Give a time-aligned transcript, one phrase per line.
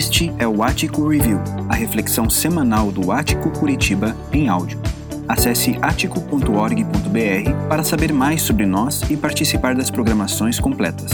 [0.00, 4.80] Este é o Ático Review, a reflexão semanal do Ático Curitiba em áudio.
[5.28, 11.10] Acesse atico.org.br para saber mais sobre nós e participar das programações completas.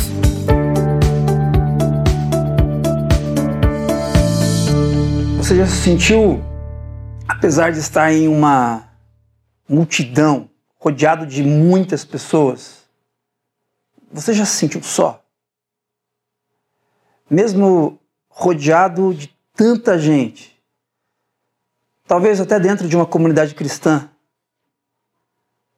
[5.37, 6.40] Você já se sentiu,
[7.26, 8.88] apesar de estar em uma
[9.68, 10.48] multidão,
[10.78, 12.84] rodeado de muitas pessoas,
[14.12, 15.24] você já se sentiu só?
[17.28, 17.98] Mesmo
[18.38, 20.54] rodeado de tanta gente,
[22.06, 24.10] talvez até dentro de uma comunidade cristã,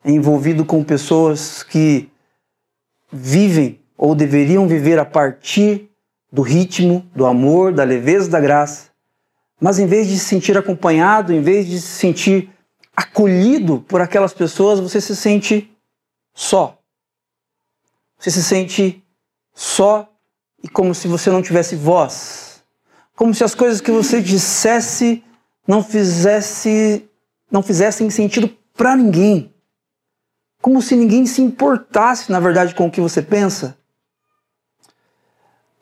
[0.04, 2.10] envolvido com pessoas que
[3.12, 5.88] vivem ou deveriam viver a partir
[6.32, 8.90] do ritmo, do amor, da leveza, da graça,
[9.60, 12.50] mas em vez de se sentir acompanhado, em vez de se sentir
[12.96, 15.72] acolhido por aquelas pessoas, você se sente
[16.34, 16.76] só.
[18.18, 19.00] Você se sente
[19.54, 20.12] só
[20.60, 22.47] e como se você não tivesse voz
[23.18, 25.24] como se as coisas que você dissesse
[25.66, 27.10] não fizesse
[27.50, 29.52] não fizessem sentido para ninguém.
[30.62, 33.76] Como se ninguém se importasse, na verdade, com o que você pensa.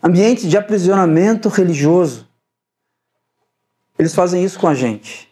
[0.03, 2.27] Ambiente de aprisionamento religioso.
[3.99, 5.31] Eles fazem isso com a gente.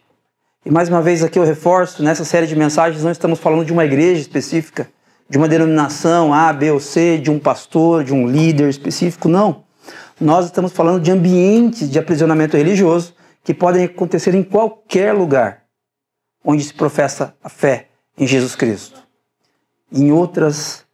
[0.63, 3.73] E mais uma vez aqui eu reforço, nessa série de mensagens não estamos falando de
[3.73, 4.87] uma igreja específica,
[5.27, 9.64] de uma denominação A, B ou C, de um pastor, de um líder específico, não.
[10.19, 13.13] Nós estamos falando de ambientes de aprisionamento religioso
[13.43, 15.65] que podem acontecer em qualquer lugar
[16.43, 19.05] onde se professa a fé em Jesus Cristo.
[19.91, 20.85] Em outras,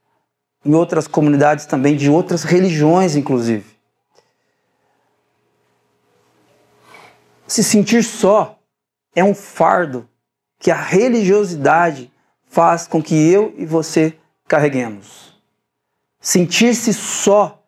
[0.65, 3.65] em outras comunidades também, de outras religiões, inclusive.
[7.47, 8.57] Se sentir só
[9.15, 10.09] é um fardo
[10.57, 12.11] que a religiosidade
[12.47, 15.39] faz com que eu e você carreguemos.
[16.19, 17.60] Sentir-se só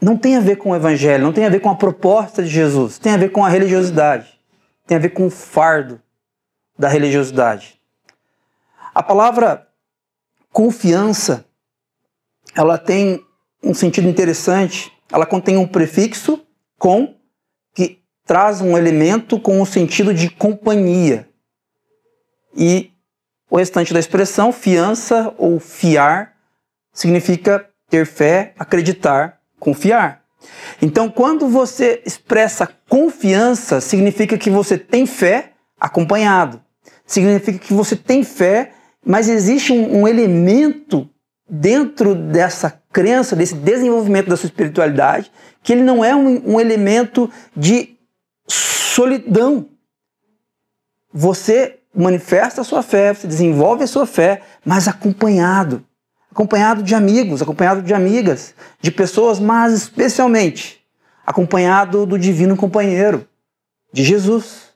[0.00, 2.48] não tem a ver com o evangelho, não tem a ver com a proposta de
[2.48, 4.40] Jesus, tem a ver com a religiosidade,
[4.86, 6.00] tem a ver com o fardo
[6.78, 7.78] da religiosidade.
[8.94, 9.68] A palavra
[10.52, 11.44] confiança,
[12.54, 13.24] ela tem
[13.62, 16.44] um sentido interessante, ela contém um prefixo
[16.78, 17.14] com
[17.74, 21.28] que traz um elemento com o sentido de companhia.
[22.56, 22.90] E
[23.50, 26.36] o restante da expressão, fiança ou fiar,
[26.92, 30.22] significa ter fé, acreditar confiar.
[30.80, 36.60] Então, quando você expressa confiança, significa que você tem fé acompanhado.
[37.06, 38.72] Significa que você tem fé,
[39.04, 41.08] mas existe um, um elemento
[41.48, 45.30] dentro dessa crença, desse desenvolvimento da sua espiritualidade,
[45.62, 47.96] que ele não é um, um elemento de
[48.48, 49.68] solidão.
[51.12, 55.84] Você manifesta a sua fé, você desenvolve a sua fé, mas acompanhado
[56.30, 60.80] acompanhado de amigos, acompanhado de amigas, de pessoas, mas especialmente
[61.26, 63.26] acompanhado do divino companheiro,
[63.92, 64.70] de Jesus.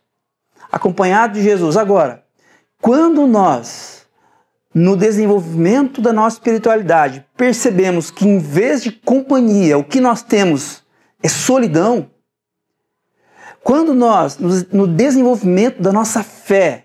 [0.71, 1.77] Acompanhado de Jesus.
[1.77, 2.25] Agora,
[2.81, 4.07] quando nós,
[4.75, 10.83] no desenvolvimento da nossa espiritualidade, percebemos que em vez de companhia, o que nós temos
[11.23, 12.11] é solidão,
[13.63, 16.84] quando nós, no desenvolvimento da nossa fé,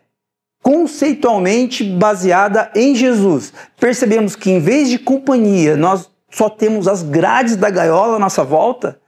[0.69, 3.51] conceitualmente baseada em Jesus.
[3.79, 8.43] Percebemos que em vez de companhia, nós só temos as grades da gaiola à nossa
[8.43, 9.01] volta.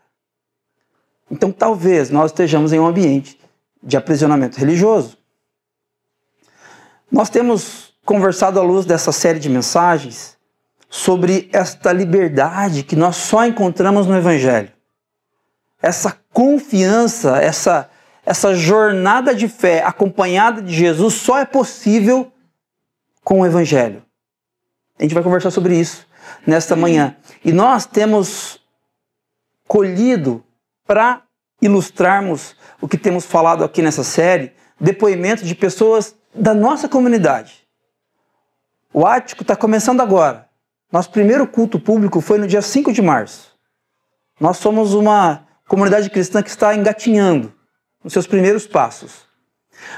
[1.30, 3.40] Então talvez nós estejamos em um ambiente
[3.84, 5.20] de aprisionamento religioso.
[7.12, 10.36] Nós temos conversado à luz dessa série de mensagens
[10.90, 14.72] sobre esta liberdade que nós só encontramos no Evangelho.
[15.80, 17.88] Essa confiança, essa
[18.26, 22.32] essa jornada de fé acompanhada de Jesus só é possível
[23.24, 24.04] com o Evangelho.
[25.00, 26.08] A gente vai conversar sobre isso
[26.46, 27.16] nesta manhã.
[27.44, 28.60] E nós temos
[29.68, 30.44] colhido
[30.86, 31.24] para
[31.62, 37.68] ilustrarmos o que temos falado aqui nessa série, depoimentos de pessoas da nossa comunidade.
[38.94, 40.50] O Ático está começando agora.
[40.92, 43.56] Nosso primeiro culto público foi no dia 5 de março.
[44.40, 47.54] Nós somos uma comunidade cristã que está engatinhando
[48.04, 49.30] nos seus primeiros passos.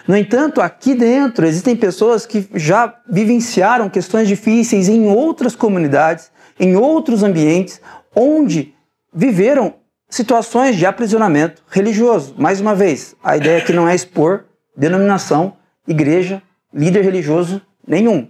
[0.07, 6.75] No entanto, aqui dentro existem pessoas que já vivenciaram questões difíceis em outras comunidades, em
[6.75, 7.81] outros ambientes,
[8.15, 8.73] onde
[9.13, 9.75] viveram
[10.09, 12.35] situações de aprisionamento religioso.
[12.38, 14.45] Mais uma vez, a ideia aqui não é expor
[14.75, 15.57] denominação,
[15.88, 16.41] igreja,
[16.73, 18.29] líder religioso nenhum.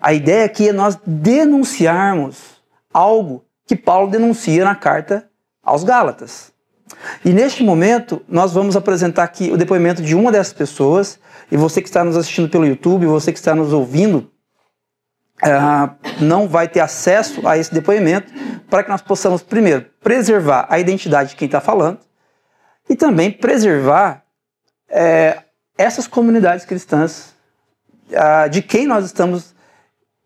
[0.00, 2.60] A ideia aqui é nós denunciarmos
[2.92, 5.28] algo que Paulo denuncia na carta
[5.62, 6.51] aos Gálatas.
[7.24, 11.18] E neste momento, nós vamos apresentar aqui o depoimento de uma dessas pessoas.
[11.50, 14.30] E você que está nos assistindo pelo YouTube, você que está nos ouvindo,
[15.42, 18.32] uh, não vai ter acesso a esse depoimento
[18.68, 21.98] para que nós possamos, primeiro, preservar a identidade de quem está falando
[22.88, 24.22] e também preservar
[24.88, 25.38] é,
[25.76, 27.32] essas comunidades cristãs
[28.14, 29.54] ah, de quem nós estamos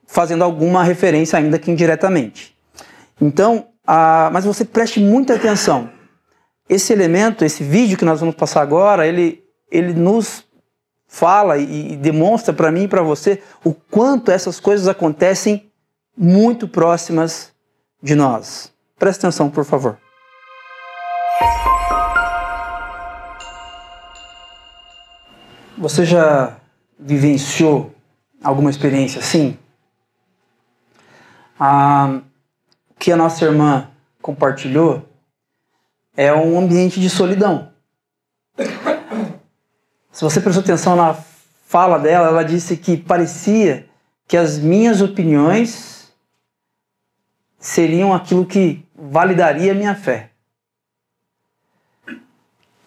[0.07, 2.57] fazendo alguma referência, ainda que indiretamente.
[3.21, 5.91] Então, ah, mas você preste muita atenção.
[6.69, 10.45] Esse elemento, esse vídeo que nós vamos passar agora, ele, ele nos
[11.07, 15.71] fala e, e demonstra para mim e para você o quanto essas coisas acontecem
[16.17, 17.53] muito próximas
[18.03, 18.73] de nós.
[18.99, 19.99] Preste atenção, por favor.
[25.79, 26.57] Você já
[26.99, 27.95] vivenciou
[28.43, 29.59] alguma experiência assim?
[31.61, 32.21] Ah,
[32.91, 33.89] o que a nossa irmã
[34.23, 35.07] compartilhou
[36.17, 37.71] é um ambiente de solidão.
[40.11, 41.15] Se você prestou atenção na
[41.67, 43.87] fala dela, ela disse que parecia
[44.27, 46.11] que as minhas opiniões
[47.59, 50.31] seriam aquilo que validaria a minha fé.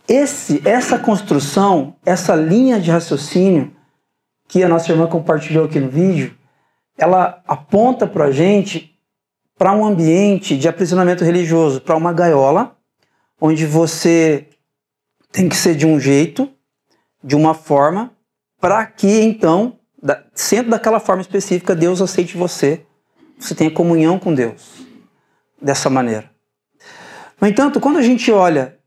[0.07, 3.71] Esse, essa construção, essa linha de raciocínio
[4.47, 6.35] que a nossa irmã compartilhou aqui no vídeo,
[6.97, 8.97] ela aponta para a gente
[9.55, 12.75] para um ambiente de aprisionamento religioso, para uma gaiola,
[13.39, 14.47] onde você
[15.31, 16.51] tem que ser de um jeito,
[17.23, 18.11] de uma forma,
[18.59, 19.79] para que então,
[20.33, 22.85] sendo daquela forma específica, Deus aceite você,
[23.37, 24.85] você tenha comunhão com Deus
[25.61, 26.29] dessa maneira.
[27.39, 28.77] No entanto, quando a gente olha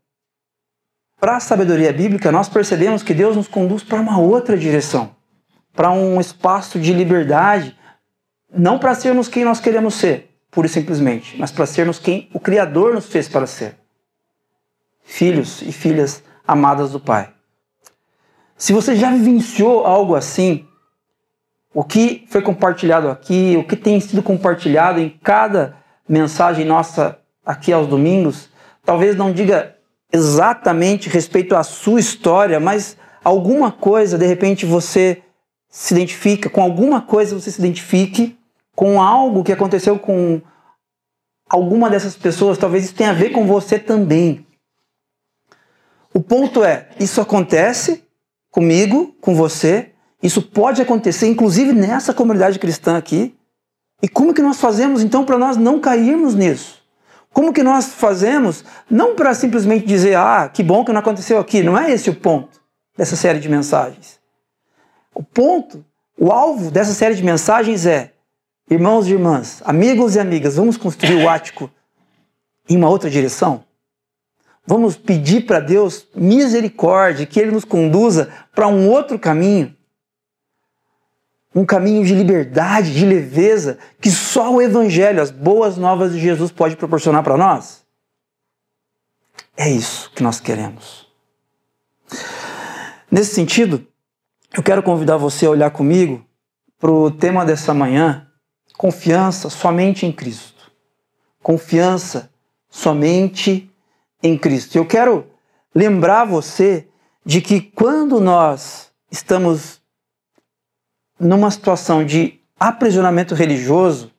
[1.19, 5.15] para a sabedoria bíblica, nós percebemos que Deus nos conduz para uma outra direção,
[5.73, 7.77] para um espaço de liberdade,
[8.53, 12.39] não para sermos quem nós queremos ser, pura e simplesmente, mas para sermos quem o
[12.39, 13.82] Criador nos fez para ser.
[15.03, 17.31] Filhos e filhas amadas do Pai.
[18.57, 20.65] Se você já vivenciou algo assim,
[21.73, 25.75] o que foi compartilhado aqui, o que tem sido compartilhado em cada
[26.07, 28.49] mensagem nossa aqui aos domingos,
[28.85, 29.75] talvez não diga
[30.11, 35.23] exatamente respeito à sua história, mas alguma coisa, de repente você
[35.67, 38.37] se identifica, com alguma coisa você se identifique
[38.75, 40.41] com algo que aconteceu com
[41.49, 44.45] alguma dessas pessoas, talvez isso tenha a ver com você também.
[46.13, 48.03] O ponto é, isso acontece
[48.51, 53.35] comigo, com você, isso pode acontecer inclusive nessa comunidade cristã aqui.
[54.01, 56.83] E como que nós fazemos então para nós não cairmos nisso?
[57.31, 61.63] Como que nós fazemos não para simplesmente dizer, ah, que bom que não aconteceu aqui,
[61.63, 62.61] não é esse o ponto
[62.95, 64.19] dessa série de mensagens.
[65.15, 65.83] O ponto,
[66.17, 68.13] o alvo dessa série de mensagens é,
[68.69, 71.71] irmãos e irmãs, amigos e amigas, vamos construir o ático
[72.69, 73.63] em uma outra direção?
[74.65, 79.75] Vamos pedir para Deus misericórdia, que Ele nos conduza para um outro caminho.
[81.53, 86.51] Um caminho de liberdade, de leveza, que só o Evangelho, as boas novas de Jesus,
[86.51, 87.83] pode proporcionar para nós.
[89.55, 91.07] É isso que nós queremos.
[93.11, 93.85] Nesse sentido,
[94.55, 96.25] eu quero convidar você a olhar comigo
[96.79, 98.27] para o tema dessa manhã:
[98.77, 100.71] confiança somente em Cristo.
[101.41, 102.31] Confiança
[102.69, 103.72] somente em
[104.37, 104.77] Cristo.
[104.77, 105.25] Eu quero
[105.75, 106.87] lembrar você
[107.25, 109.81] de que quando nós estamos
[111.19, 114.11] numa situação de aprisionamento religioso,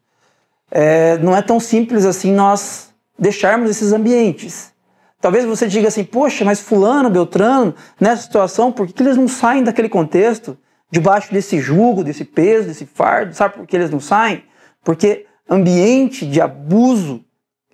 [0.71, 4.73] é, não é tão simples assim nós deixarmos esses ambientes.
[5.21, 9.65] Talvez você diga assim, poxa, mas fulano, Beltrano, nessa situação, por que eles não saem
[9.65, 10.59] daquele contexto,
[10.91, 13.35] debaixo desse jugo, desse peso, desse fardo?
[13.35, 14.45] Sabe por que eles não saem?
[14.83, 17.25] Porque ambiente de abuso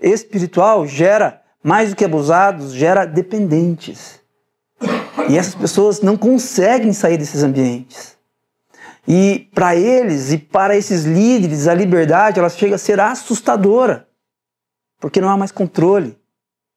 [0.01, 4.21] espiritual gera mais do que abusados, gera dependentes.
[5.29, 8.17] E essas pessoas não conseguem sair desses ambientes.
[9.07, 14.09] E para eles e para esses líderes, a liberdade ela chega a ser assustadora.
[14.99, 16.19] Porque não há mais controle,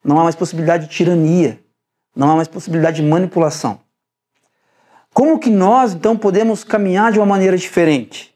[0.04, 1.60] não há mais possibilidade de tirania,
[2.16, 3.80] não há mais possibilidade de manipulação.
[5.13, 8.34] Como que nós então podemos caminhar de uma maneira diferente?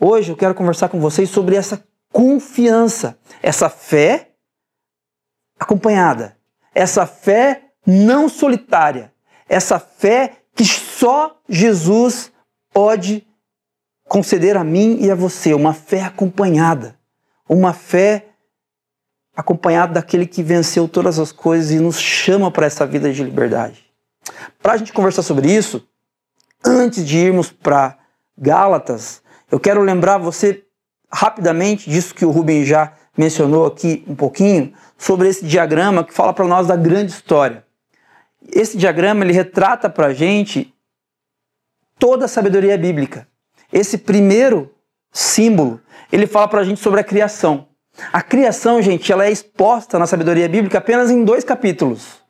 [0.00, 4.27] Hoje eu quero conversar com vocês sobre essa confiança, essa fé
[5.58, 6.36] acompanhada.
[6.74, 9.12] Essa fé não solitária.
[9.48, 12.30] Essa fé que só Jesus
[12.72, 13.26] pode
[14.06, 15.54] conceder a mim e a você.
[15.54, 16.96] Uma fé acompanhada.
[17.48, 18.26] Uma fé
[19.36, 23.84] acompanhada daquele que venceu todas as coisas e nos chama para essa vida de liberdade.
[24.60, 25.86] Para a gente conversar sobre isso,
[26.64, 27.96] antes de irmos para
[28.36, 30.64] Gálatas, eu quero lembrar você
[31.10, 36.34] rapidamente disso que o Rubem já mencionou aqui um pouquinho, sobre esse diagrama que fala
[36.34, 37.64] para nós da grande história.
[38.52, 40.74] Esse diagrama ele retrata para a gente
[41.98, 43.26] toda a sabedoria bíblica.
[43.72, 44.74] Esse primeiro
[45.12, 47.68] símbolo ele fala para a gente sobre a criação.
[48.12, 52.22] A criação, gente, ela é exposta na sabedoria bíblica apenas em dois capítulos.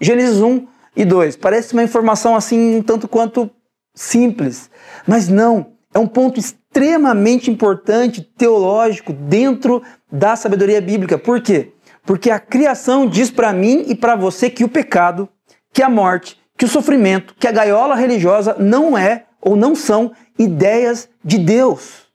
[0.00, 0.66] Gênesis 1
[0.96, 1.36] e 2.
[1.36, 3.50] Parece uma informação assim, um tanto quanto
[3.94, 4.70] simples,
[5.06, 5.72] mas não.
[5.94, 11.18] É um ponto extremamente importante teológico dentro da sabedoria bíblica.
[11.18, 11.71] Por quê?
[12.04, 15.28] Porque a criação diz para mim e para você que o pecado,
[15.72, 20.12] que a morte, que o sofrimento, que a gaiola religiosa não é ou não são
[20.38, 22.06] ideias de Deus.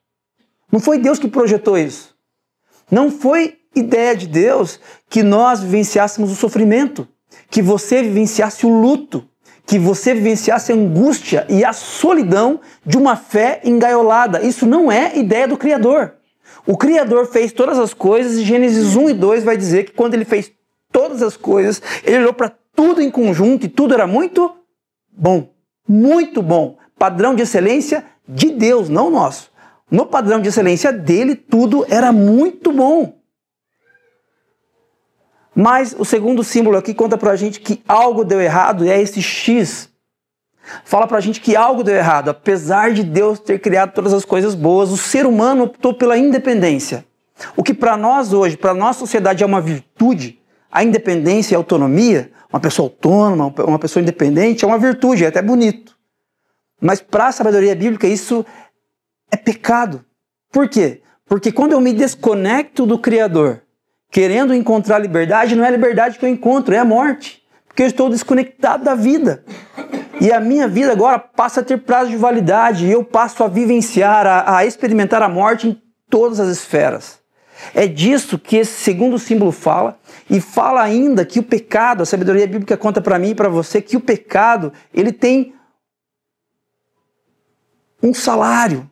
[0.71, 2.15] Não foi Deus que projetou isso.
[2.89, 4.79] Não foi ideia de Deus
[5.09, 7.07] que nós vivenciássemos o sofrimento,
[7.49, 9.27] que você vivenciasse o luto,
[9.65, 14.41] que você vivenciasse a angústia e a solidão de uma fé engaiolada.
[14.41, 16.16] Isso não é ideia do Criador.
[16.65, 20.13] O Criador fez todas as coisas e Gênesis 1 e 2 vai dizer que quando
[20.13, 20.51] ele fez
[20.91, 24.53] todas as coisas, ele olhou para tudo em conjunto e tudo era muito
[25.09, 25.49] bom.
[25.87, 26.77] Muito bom.
[26.97, 29.51] Padrão de excelência de Deus, não nosso.
[29.89, 33.17] No padrão de excelência dele, tudo era muito bom.
[35.55, 39.21] Mas o segundo símbolo aqui conta pra gente que algo deu errado e é esse
[39.21, 39.89] X.
[40.83, 42.29] Fala pra gente que algo deu errado.
[42.29, 47.05] Apesar de Deus ter criado todas as coisas boas, o ser humano optou pela independência.
[47.55, 50.39] O que para nós hoje, para nossa sociedade é uma virtude,
[50.71, 55.27] a independência e a autonomia, uma pessoa autônoma, uma pessoa independente, é uma virtude, é
[55.27, 55.95] até bonito.
[56.81, 58.45] Mas para a sabedoria bíblica isso
[59.31, 60.03] é pecado.
[60.51, 61.01] Por quê?
[61.25, 63.61] Porque quando eu me desconecto do Criador,
[64.09, 67.43] querendo encontrar liberdade, não é a liberdade que eu encontro, é a morte.
[67.67, 69.43] Porque eu estou desconectado da vida.
[70.19, 73.47] E a minha vida agora passa a ter prazo de validade e eu passo a
[73.47, 77.19] vivenciar, a, a experimentar a morte em todas as esferas.
[77.73, 82.47] É disso que esse segundo símbolo fala e fala ainda que o pecado, a sabedoria
[82.47, 85.55] bíblica conta para mim e para você que o pecado, ele tem
[88.01, 88.89] um salário.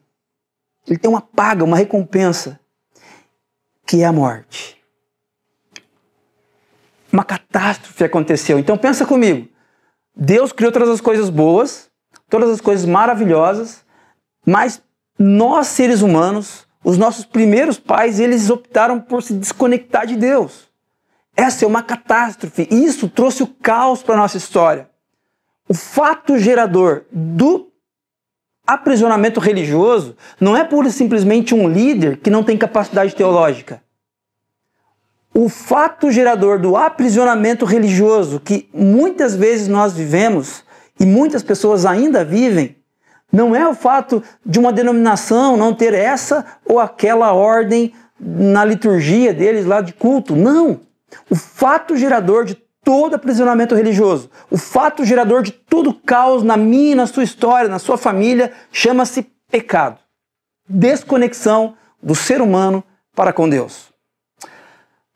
[0.87, 2.59] Ele tem uma paga, uma recompensa,
[3.85, 4.75] que é a morte
[7.15, 8.59] uma catástrofe aconteceu.
[8.59, 9.47] Então pensa comigo.
[10.15, 11.89] Deus criou todas as coisas boas,
[12.29, 13.83] todas as coisas maravilhosas,
[14.45, 14.81] mas
[15.19, 20.69] nós seres humanos, os nossos primeiros pais, eles optaram por se desconectar de Deus.
[21.35, 22.67] Essa é uma catástrofe.
[22.71, 24.89] Isso trouxe o caos para a nossa história.
[25.67, 27.71] O fato gerador do
[28.65, 33.84] aprisionamento religioso não é pura e simplesmente um líder que não tem capacidade teológica
[35.37, 40.63] o fato gerador do aprisionamento religioso que muitas vezes nós vivemos
[40.97, 42.77] e muitas pessoas ainda vivem,
[43.29, 49.33] não é o fato de uma denominação não ter essa ou aquela ordem na liturgia
[49.33, 50.37] deles lá de culto.
[50.37, 50.79] Não.
[51.29, 56.93] O fato gerador de todo aprisionamento religioso, o fato gerador de todo caos na minha
[56.93, 59.99] e na sua história, na sua família, chama-se pecado.
[60.69, 62.81] Desconexão do ser humano
[63.13, 63.94] para com Deus.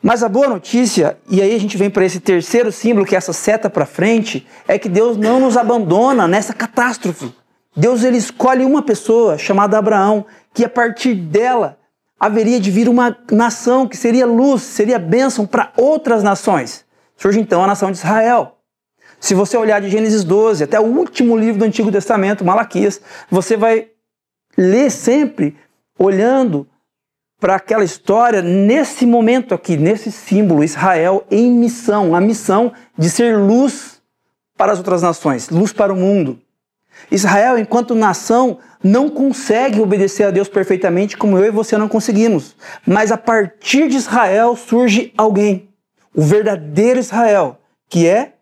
[0.02, 3.18] Mas a boa notícia, e aí a gente vem para esse terceiro símbolo, que é
[3.18, 7.34] essa seta para frente, é que Deus não nos abandona nessa catástrofe.
[7.76, 11.78] Deus ele escolhe uma pessoa chamada Abraão, que a partir dela
[12.18, 16.86] haveria de vir uma nação que seria luz, seria bênção para outras nações.
[17.18, 18.58] Surge então a nação de Israel.
[19.20, 23.58] Se você olhar de Gênesis 12 até o último livro do Antigo Testamento, Malaquias, você
[23.58, 23.90] vai
[24.58, 25.58] ler sempre
[25.98, 26.66] olhando
[27.40, 33.38] para aquela história nesse momento aqui, nesse símbolo, Israel em missão, a missão de ser
[33.38, 34.02] luz
[34.58, 36.40] para as outras nações, luz para o mundo.
[37.10, 42.56] Israel, enquanto nação, não consegue obedecer a Deus perfeitamente como eu e você não conseguimos.
[42.86, 45.70] Mas a partir de Israel surge alguém,
[46.14, 48.34] o verdadeiro Israel, que é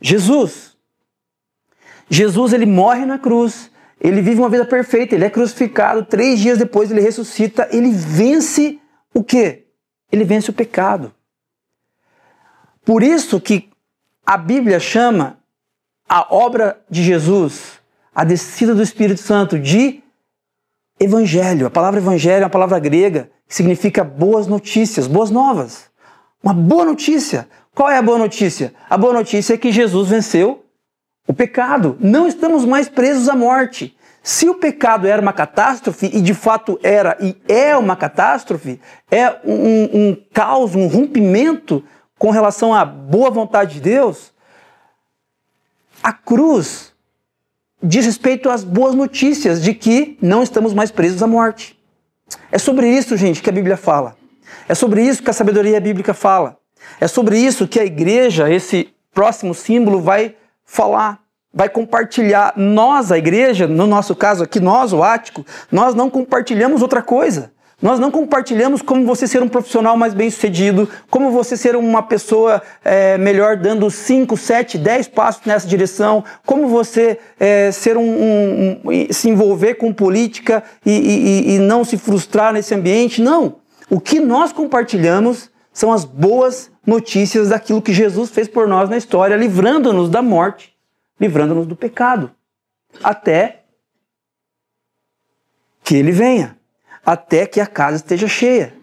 [0.00, 0.76] Jesus.
[2.10, 3.70] Jesus ele morre na cruz,
[4.02, 8.80] ele vive uma vida perfeita, ele é crucificado, três dias depois ele ressuscita, ele vence
[9.14, 9.66] o quê?
[10.10, 11.14] Ele vence o pecado.
[12.84, 13.70] Por isso que
[14.26, 15.38] a Bíblia chama
[16.08, 17.80] a obra de Jesus,
[18.12, 20.02] a descida do Espírito Santo, de
[20.98, 21.68] evangelho.
[21.68, 25.84] A palavra evangelho é uma palavra grega que significa boas notícias, boas novas.
[26.42, 27.48] Uma boa notícia.
[27.72, 28.74] Qual é a boa notícia?
[28.90, 30.61] A boa notícia é que Jesus venceu
[31.32, 31.96] o pecado.
[31.98, 33.96] Não estamos mais presos à morte.
[34.22, 39.40] Se o pecado era uma catástrofe, e de fato era e é uma catástrofe, é
[39.44, 41.82] um, um caos, um rompimento
[42.18, 44.32] com relação à boa vontade de Deus,
[46.02, 46.92] a cruz
[47.82, 51.76] diz respeito às boas notícias de que não estamos mais presos à morte.
[52.52, 54.16] É sobre isso, gente, que a Bíblia fala.
[54.68, 56.58] É sobre isso que a sabedoria bíblica fala.
[57.00, 61.21] É sobre isso que a igreja, esse próximo símbolo, vai falar,
[61.52, 62.54] vai compartilhar.
[62.56, 67.50] Nós, a igreja, no nosso caso aqui, nós, o ático, nós não compartilhamos outra coisa.
[67.82, 72.00] Nós não compartilhamos como você ser um profissional mais bem sucedido, como você ser uma
[72.00, 78.02] pessoa é, melhor dando 5, 7, 10 passos nessa direção, como você é, ser um,
[78.02, 83.20] um, um, se envolver com política e, e, e não se frustrar nesse ambiente.
[83.20, 83.56] Não.
[83.90, 88.96] O que nós compartilhamos são as boas notícias daquilo que Jesus fez por nós na
[88.96, 90.71] história, livrando-nos da morte,
[91.22, 92.30] livrando-nos do pecado,
[93.02, 93.62] até
[95.84, 96.58] que ele venha
[97.04, 98.74] até que a casa esteja cheia,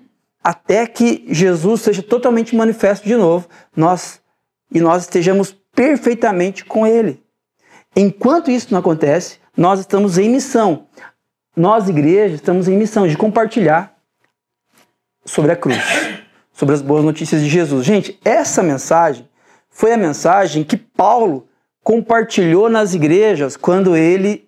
[0.43, 4.21] até que Jesus seja totalmente manifesto de novo, nós
[4.71, 7.23] e nós estejamos perfeitamente com ele.
[7.95, 10.87] Enquanto isso não acontece, nós estamos em missão.
[11.55, 13.95] Nós, igreja, estamos em missão de compartilhar
[15.25, 15.77] sobre a cruz,
[16.53, 17.85] sobre as boas notícias de Jesus.
[17.85, 19.27] Gente, essa mensagem
[19.69, 21.48] foi a mensagem que Paulo
[21.89, 24.47] compartilhou nas igrejas quando ele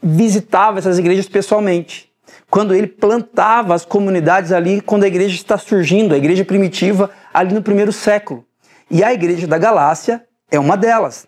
[0.00, 2.14] visitava essas igrejas pessoalmente
[2.48, 7.52] quando ele plantava as comunidades ali, quando a igreja está surgindo, a igreja primitiva, ali
[7.52, 8.46] no primeiro século.
[8.88, 11.26] E a igreja da Galácia é uma delas.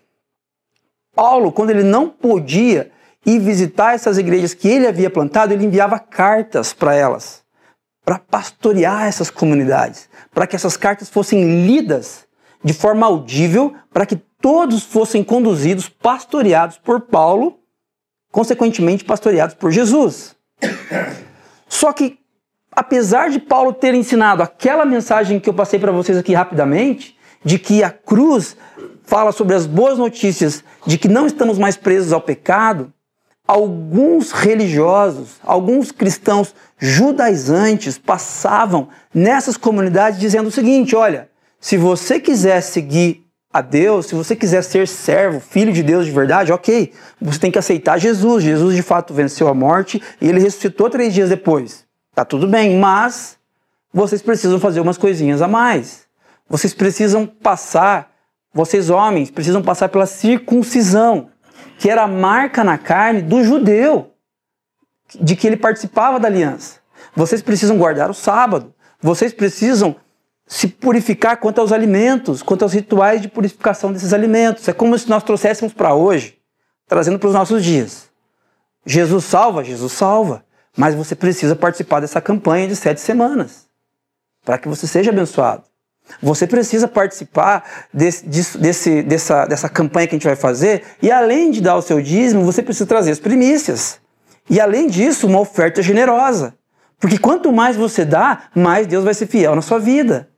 [1.13, 2.89] Paulo, quando ele não podia
[3.25, 7.43] ir visitar essas igrejas que ele havia plantado, ele enviava cartas para elas,
[8.05, 12.25] para pastorear essas comunidades, para que essas cartas fossem lidas
[12.63, 17.59] de forma audível, para que todos fossem conduzidos, pastoreados por Paulo,
[18.31, 20.35] consequentemente pastoreados por Jesus.
[21.67, 22.19] Só que,
[22.71, 27.57] apesar de Paulo ter ensinado aquela mensagem que eu passei para vocês aqui rapidamente, de
[27.57, 28.57] que a cruz
[29.03, 32.93] fala sobre as boas notícias de que não estamos mais presos ao pecado,
[33.47, 41.29] alguns religiosos, alguns cristãos judaizantes passavam nessas comunidades dizendo o seguinte: olha,
[41.59, 46.11] se você quiser seguir a Deus, se você quiser ser servo, filho de Deus de
[46.11, 48.43] verdade, ok, você tem que aceitar Jesus.
[48.43, 51.83] Jesus de fato venceu a morte e ele ressuscitou três dias depois.
[52.13, 53.37] Tá tudo bem, mas
[53.91, 56.07] vocês precisam fazer umas coisinhas a mais.
[56.47, 58.11] Vocês precisam passar,
[58.53, 61.29] vocês homens, precisam passar pela circuncisão,
[61.79, 64.13] que era a marca na carne do judeu,
[65.19, 66.79] de que ele participava da aliança.
[67.15, 68.73] Vocês precisam guardar o sábado.
[69.01, 69.95] Vocês precisam
[70.49, 74.67] se purificar quanto aos alimentos, quanto aos rituais de purificação desses alimentos.
[74.67, 76.39] É como se nós trouxéssemos para hoje,
[76.87, 78.09] trazendo para os nossos dias.
[78.83, 80.43] Jesus salva, Jesus salva,
[80.75, 83.67] mas você precisa participar dessa campanha de sete semanas
[84.43, 85.61] para que você seja abençoado.
[86.19, 91.51] Você precisa participar desse, desse, dessa, dessa campanha que a gente vai fazer e além
[91.51, 93.99] de dar o seu dízimo, você precisa trazer as primícias.
[94.49, 96.55] E além disso, uma oferta generosa.
[96.99, 100.28] Porque quanto mais você dá, mais Deus vai ser fiel na sua vida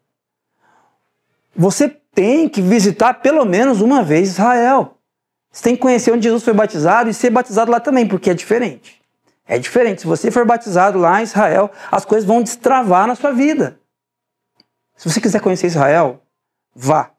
[1.55, 4.97] você tem que visitar pelo menos uma vez Israel.
[5.51, 8.33] Você tem que conhecer onde Jesus foi batizado e ser batizado lá também, porque é
[8.33, 9.01] diferente.
[9.45, 10.01] É diferente.
[10.01, 13.79] Se você for batizado lá em Israel, as coisas vão destravar na sua vida.
[14.95, 16.21] Se você quiser conhecer Israel,
[16.73, 17.11] vá.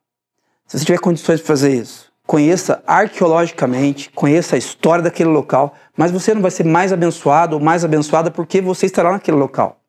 [0.66, 6.10] Se você tiver condições de fazer isso, conheça arqueologicamente, conheça a história daquele local, mas
[6.10, 9.81] você não vai ser mais abençoado ou mais abençoada porque você estará naquele local.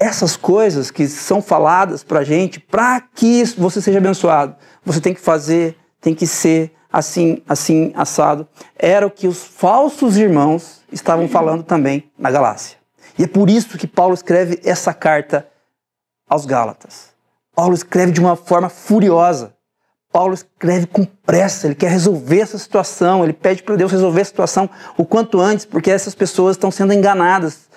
[0.00, 5.12] Essas coisas que são faladas para a gente, para que você seja abençoado, você tem
[5.12, 8.48] que fazer, tem que ser assim, assim, assado.
[8.78, 12.78] Era o que os falsos irmãos estavam falando também na Galácia.
[13.18, 15.46] E é por isso que Paulo escreve essa carta
[16.26, 17.10] aos Gálatas.
[17.54, 19.54] Paulo escreve de uma forma furiosa.
[20.10, 24.24] Paulo escreve com pressa, ele quer resolver essa situação, ele pede para Deus resolver a
[24.24, 27.68] situação o quanto antes, porque essas pessoas estão sendo enganadas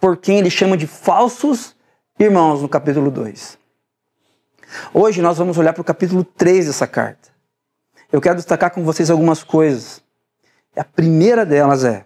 [0.00, 1.76] por quem ele chama de falsos
[2.18, 3.58] irmãos no capítulo 2.
[4.94, 7.28] Hoje nós vamos olhar para o capítulo 3 dessa carta.
[8.10, 10.02] Eu quero destacar com vocês algumas coisas.
[10.76, 12.04] A primeira delas é: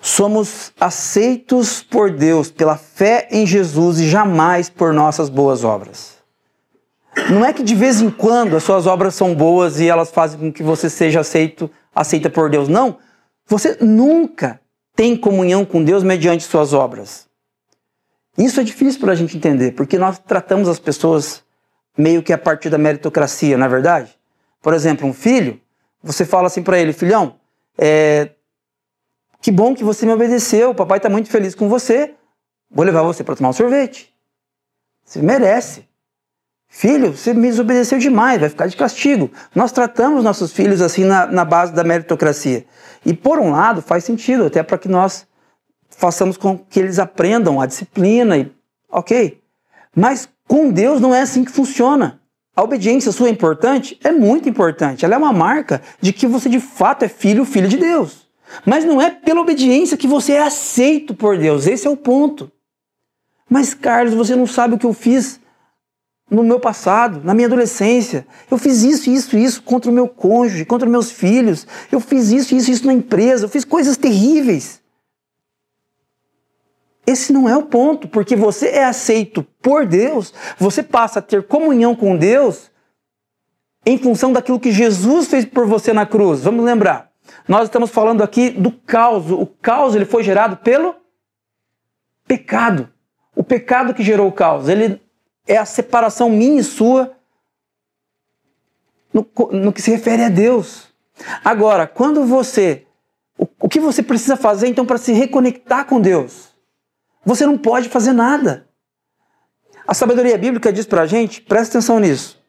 [0.00, 6.12] somos aceitos por Deus pela fé em Jesus e jamais por nossas boas obras.
[7.30, 10.38] Não é que de vez em quando as suas obras são boas e elas fazem
[10.38, 12.68] com que você seja aceito, aceita por Deus.
[12.68, 12.98] Não.
[13.46, 14.61] Você nunca
[14.94, 17.28] tem comunhão com Deus mediante suas obras.
[18.36, 21.42] Isso é difícil para a gente entender, porque nós tratamos as pessoas
[21.96, 24.18] meio que a partir da meritocracia, não é verdade?
[24.60, 25.60] Por exemplo, um filho,
[26.02, 27.36] você fala assim para ele, filhão,
[27.76, 28.30] é,
[29.40, 32.14] que bom que você me obedeceu, o papai está muito feliz com você,
[32.70, 34.12] vou levar você para tomar um sorvete.
[35.04, 35.86] Você merece.
[36.74, 39.30] Filho, você me desobedeceu demais, vai ficar de castigo.
[39.54, 42.64] Nós tratamos nossos filhos assim na, na base da meritocracia.
[43.04, 45.26] E por um lado faz sentido, até para que nós
[45.90, 48.50] façamos com que eles aprendam a disciplina e
[48.90, 49.38] ok.
[49.94, 52.18] Mas com Deus não é assim que funciona.
[52.56, 54.00] A obediência sua é importante?
[54.02, 55.04] É muito importante.
[55.04, 58.26] Ela é uma marca de que você de fato é filho, filho de Deus.
[58.64, 61.66] Mas não é pela obediência que você é aceito por Deus.
[61.66, 62.50] Esse é o ponto.
[63.48, 65.41] Mas, Carlos, você não sabe o que eu fiz
[66.32, 68.26] no meu passado, na minha adolescência.
[68.50, 71.66] Eu fiz isso, isso, isso contra o meu cônjuge, contra meus filhos.
[71.90, 73.44] Eu fiz isso, isso, isso na empresa.
[73.44, 74.80] Eu fiz coisas terríveis.
[77.06, 81.42] Esse não é o ponto, porque você é aceito por Deus, você passa a ter
[81.42, 82.70] comunhão com Deus
[83.84, 86.40] em função daquilo que Jesus fez por você na cruz.
[86.42, 87.10] Vamos lembrar.
[87.46, 89.30] Nós estamos falando aqui do caos.
[89.30, 90.94] O caos ele foi gerado pelo
[92.26, 92.88] pecado.
[93.34, 94.68] O pecado que gerou o caos.
[94.68, 95.00] Ele
[95.46, 97.12] é a separação minha e sua
[99.12, 100.88] no, no que se refere a Deus.
[101.44, 102.86] Agora, quando você.
[103.38, 106.50] O, o que você precisa fazer então para se reconectar com Deus?
[107.24, 108.68] Você não pode fazer nada.
[109.86, 112.40] A sabedoria bíblica diz para a gente, presta atenção nisso,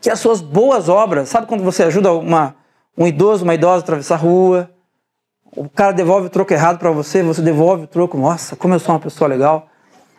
[0.00, 2.54] que as suas boas obras, sabe quando você ajuda uma,
[2.96, 4.70] um idoso, uma idosa a atravessar a rua,
[5.56, 8.78] o cara devolve o troco errado para você, você devolve o troco, nossa, como eu
[8.78, 9.68] sou uma pessoa legal.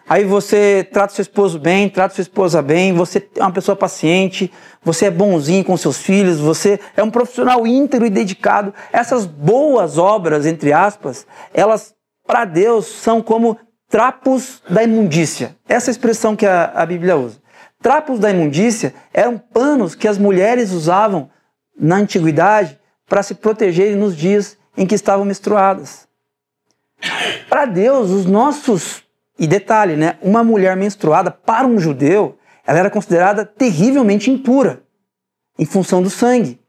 [0.07, 4.51] Aí você trata seu esposo bem, trata sua esposa bem, você é uma pessoa paciente,
[4.83, 8.73] você é bonzinho com seus filhos, você é um profissional íntegro e dedicado.
[8.91, 11.93] Essas boas obras, entre aspas, elas
[12.27, 13.57] para Deus são como
[13.89, 15.55] trapos da imundícia.
[15.67, 17.41] Essa é a expressão que a, a Bíblia usa.
[17.81, 21.29] Trapos da imundícia eram panos que as mulheres usavam
[21.77, 26.07] na antiguidade para se protegerem nos dias em que estavam menstruadas.
[27.49, 29.02] Para Deus, os nossos
[29.37, 30.17] e detalhe, né?
[30.21, 34.83] Uma mulher menstruada para um judeu, ela era considerada terrivelmente impura
[35.57, 36.59] em função do sangue.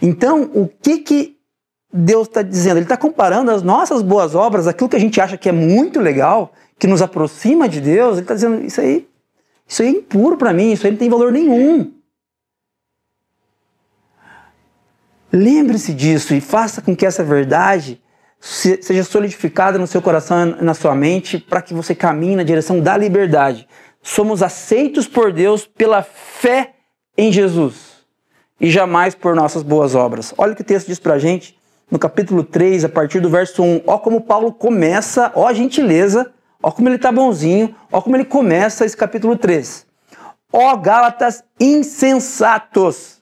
[0.00, 1.38] Então, o que que
[1.92, 2.76] Deus está dizendo?
[2.76, 6.00] Ele está comparando as nossas boas obras, aquilo que a gente acha que é muito
[6.00, 8.14] legal, que nos aproxima de Deus.
[8.14, 9.08] Ele está dizendo isso aí,
[9.66, 11.92] isso aí é impuro para mim, isso aí não tem valor nenhum.
[15.32, 18.00] Lembre-se disso e faça com que essa verdade
[18.40, 22.80] seja solidificada no seu coração e na sua mente para que você caminhe na direção
[22.80, 23.66] da liberdade.
[24.02, 26.74] Somos aceitos por Deus pela fé
[27.16, 28.04] em Jesus
[28.60, 30.32] e jamais por nossas boas obras.
[30.38, 31.58] Olha o que o texto diz para a gente
[31.90, 33.82] no capítulo 3, a partir do verso 1.
[33.86, 38.24] Ó como Paulo começa, ó a gentileza, ó como ele está bonzinho, ó como ele
[38.24, 39.86] começa esse capítulo 3.
[40.52, 43.20] Ó Gálatas insensatos.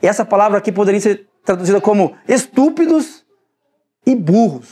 [0.00, 3.21] E essa palavra aqui poderia ser traduzida como estúpidos
[4.06, 4.68] e burros.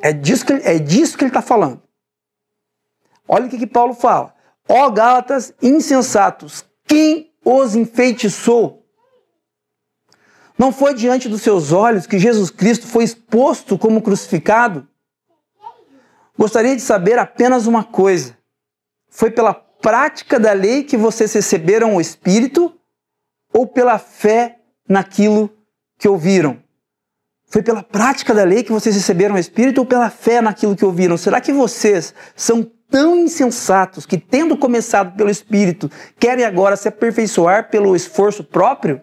[0.00, 1.82] É disso que, é disso que ele está falando.
[3.26, 4.34] Olha o que, que Paulo fala.
[4.68, 8.84] Ó Gálatas insensatos, quem os enfeitiçou?
[10.58, 14.86] Não foi diante dos seus olhos que Jesus Cristo foi exposto como crucificado?
[16.38, 18.36] Gostaria de saber apenas uma coisa:
[19.08, 22.74] foi pela prática da lei que vocês receberam o Espírito
[23.52, 25.50] ou pela fé naquilo
[25.98, 26.63] que ouviram?
[27.54, 30.84] Foi pela prática da lei que vocês receberam o Espírito ou pela fé naquilo que
[30.84, 31.16] ouviram?
[31.16, 35.88] Será que vocês são tão insensatos que, tendo começado pelo Espírito,
[36.18, 39.00] querem agora se aperfeiçoar pelo esforço próprio?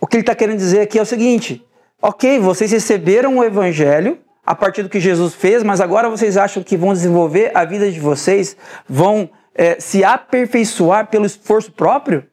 [0.00, 1.62] O que ele está querendo dizer aqui é o seguinte:
[2.00, 6.62] ok, vocês receberam o Evangelho a partir do que Jesus fez, mas agora vocês acham
[6.62, 8.56] que vão desenvolver a vida de vocês,
[8.88, 12.24] vão é, se aperfeiçoar pelo esforço próprio?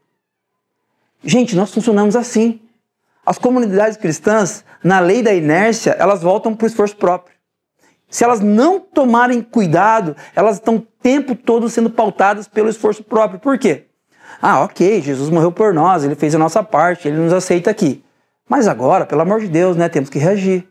[1.22, 2.62] Gente, nós funcionamos assim.
[3.30, 7.36] As comunidades cristãs, na lei da inércia, elas voltam para o esforço próprio.
[8.10, 13.40] Se elas não tomarem cuidado, elas estão o tempo todo sendo pautadas pelo esforço próprio.
[13.40, 13.86] Por quê?
[14.42, 18.04] Ah, ok, Jesus morreu por nós, ele fez a nossa parte, ele nos aceita aqui.
[18.50, 20.68] Mas agora, pelo amor de Deus, né, temos que reagir.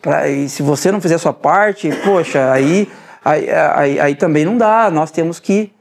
[0.00, 2.88] Pra, e se você não fizer a sua parte, poxa, aí,
[3.24, 5.72] aí, aí, aí também não dá, nós temos que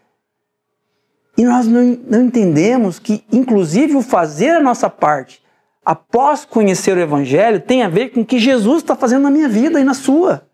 [1.38, 5.44] e nós não, não entendemos que, inclusive, o fazer a nossa parte
[5.86, 9.48] após conhecer o Evangelho tem a ver com o que Jesus está fazendo na minha
[9.48, 10.48] vida e na sua.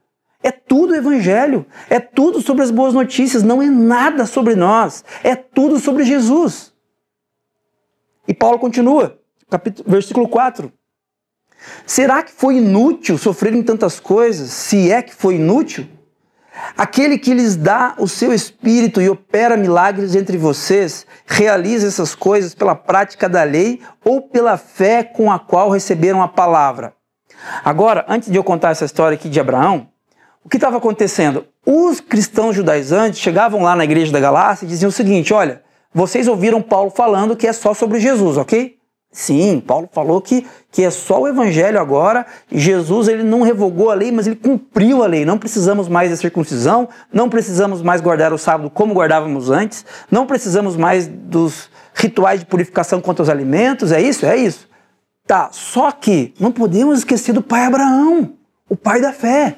[0.43, 5.35] É tudo Evangelho, é tudo sobre as boas notícias, não é nada sobre nós, é
[5.35, 6.73] tudo sobre Jesus.
[8.27, 10.71] E Paulo continua, capítulo, versículo 4.
[11.85, 15.87] Será que foi inútil sofrer em tantas coisas, se é que foi inútil?
[16.77, 22.53] Aquele que lhes dá o seu espírito e opera milagres entre vocês, realiza essas coisas
[22.53, 26.93] pela prática da lei ou pela fé com a qual receberam a palavra.
[27.63, 29.87] Agora, antes de eu contar essa história aqui de Abraão,
[30.43, 31.45] o que estava acontecendo?
[31.65, 35.61] Os cristãos judaizantes chegavam lá na igreja da Galácia e diziam o seguinte: olha,
[35.93, 38.80] vocês ouviram Paulo falando que é só sobre Jesus, ok?
[39.11, 42.25] Sim, Paulo falou que, que é só o evangelho agora.
[42.49, 45.25] Jesus ele não revogou a lei, mas ele cumpriu a lei.
[45.25, 50.25] Não precisamos mais da circuncisão, não precisamos mais guardar o sábado como guardávamos antes, não
[50.25, 53.91] precisamos mais dos rituais de purificação contra os alimentos.
[53.91, 54.25] É isso?
[54.25, 54.69] É isso.
[55.27, 58.33] Tá, só que não podemos esquecer do pai Abraão,
[58.69, 59.57] o pai da fé.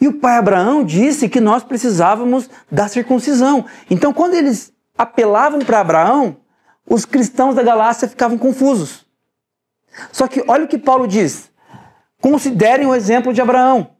[0.00, 3.64] E o pai Abraão disse que nós precisávamos da circuncisão.
[3.90, 6.36] Então, quando eles apelavam para Abraão,
[6.88, 9.04] os cristãos da Galácia ficavam confusos.
[10.12, 11.50] Só que olha o que Paulo diz:
[12.20, 13.90] considerem o exemplo de Abraão.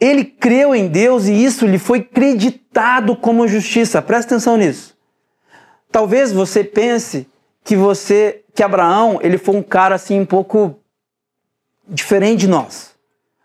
[0.00, 4.02] Ele creu em Deus e isso lhe foi creditado como justiça.
[4.02, 4.96] Presta atenção nisso.
[5.92, 7.28] Talvez você pense
[7.62, 10.76] que você, que Abraão, ele foi um cara assim um pouco
[11.86, 12.94] diferente de nós.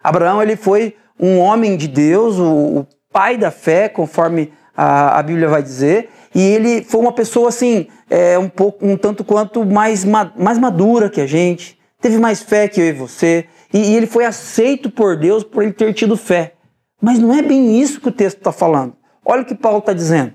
[0.02, 5.24] Abraão, ele foi um homem de Deus, o, o pai da fé, conforme a, a,
[5.24, 9.66] Bíblia vai dizer, e ele foi uma pessoa assim, é, um pouco, um tanto quanto
[9.66, 13.96] mais, mais madura que a gente, teve mais fé que eu e você, e, e
[13.96, 16.54] ele foi aceito por Deus por ele ter tido fé.
[17.02, 18.96] Mas não é bem isso que o texto está falando.
[19.26, 20.34] Olha o que Paulo está dizendo.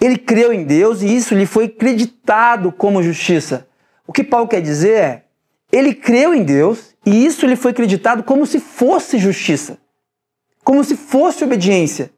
[0.00, 3.68] Ele creu em Deus e isso lhe foi creditado como justiça.
[4.06, 5.24] O que Paulo quer dizer é,
[5.70, 9.78] ele creu em Deus e isso lhe foi creditado como se fosse justiça,
[10.64, 12.10] como se fosse obediência.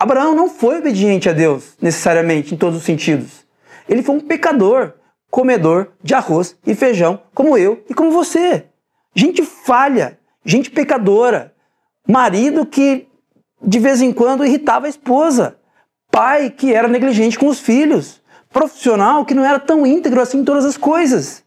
[0.00, 3.44] Abraão não foi obediente a Deus, necessariamente, em todos os sentidos.
[3.86, 4.94] Ele foi um pecador,
[5.30, 8.64] comedor de arroz e feijão, como eu e como você.
[9.14, 11.52] Gente falha, gente pecadora,
[12.08, 13.08] marido que
[13.62, 15.58] de vez em quando irritava a esposa,
[16.10, 20.44] pai que era negligente com os filhos, profissional que não era tão íntegro assim em
[20.44, 21.44] todas as coisas.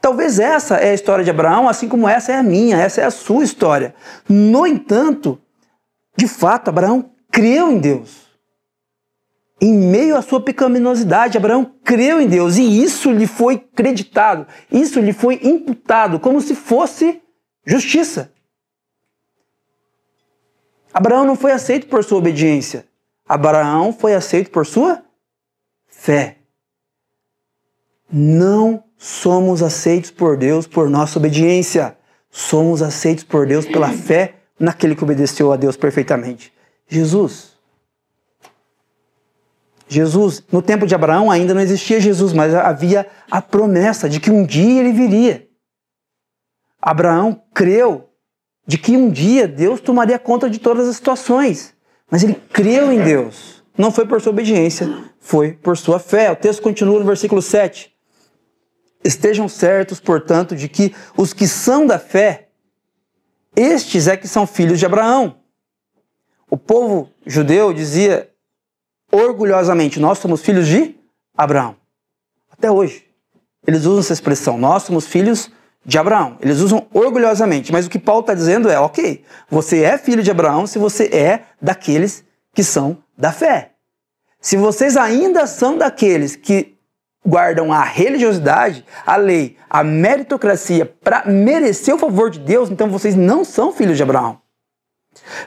[0.00, 3.04] Talvez essa é a história de Abraão, assim como essa é a minha, essa é
[3.04, 3.96] a sua história.
[4.28, 5.40] No entanto,
[6.16, 8.28] de fato, Abraão creu em Deus.
[9.60, 15.00] Em meio à sua pecaminosidade, Abraão creu em Deus e isso lhe foi creditado, isso
[15.00, 17.20] lhe foi imputado como se fosse
[17.66, 18.32] justiça.
[20.92, 22.86] Abraão não foi aceito por sua obediência.
[23.28, 25.02] Abraão foi aceito por sua
[25.86, 26.38] fé.
[28.10, 31.96] Não somos aceitos por Deus por nossa obediência.
[32.30, 36.52] Somos aceitos por Deus pela fé naquele que obedeceu a Deus perfeitamente.
[36.90, 37.50] Jesus.
[39.88, 44.30] Jesus, no tempo de Abraão ainda não existia Jesus, mas havia a promessa de que
[44.30, 45.48] um dia ele viria.
[46.80, 48.10] Abraão creu
[48.66, 51.74] de que um dia Deus tomaria conta de todas as situações.
[52.10, 53.64] Mas ele creu em Deus.
[53.76, 56.30] Não foi por sua obediência, foi por sua fé.
[56.30, 57.92] O texto continua no versículo 7.
[59.02, 62.48] Estejam certos, portanto, de que os que são da fé,
[63.56, 65.39] estes é que são filhos de Abraão.
[66.50, 68.28] O povo judeu dizia
[69.10, 70.96] orgulhosamente: Nós somos filhos de
[71.36, 71.76] Abraão.
[72.50, 73.06] Até hoje.
[73.66, 75.50] Eles usam essa expressão: Nós somos filhos
[75.84, 76.36] de Abraão.
[76.40, 80.30] Eles usam orgulhosamente, mas o que Paulo está dizendo é: ok, você é filho de
[80.30, 83.72] Abraão se você é daqueles que são da fé.
[84.40, 86.78] Se vocês ainda são daqueles que
[87.24, 93.14] guardam a religiosidade, a lei, a meritocracia para merecer o favor de Deus, então vocês
[93.14, 94.40] não são filhos de Abraão.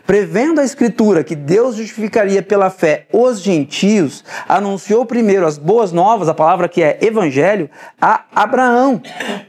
[0.05, 6.27] Prevendo a Escritura que Deus justificaria pela fé os gentios, anunciou primeiro as boas novas,
[6.27, 7.69] a palavra que é evangelho,
[8.01, 9.01] a Abraão.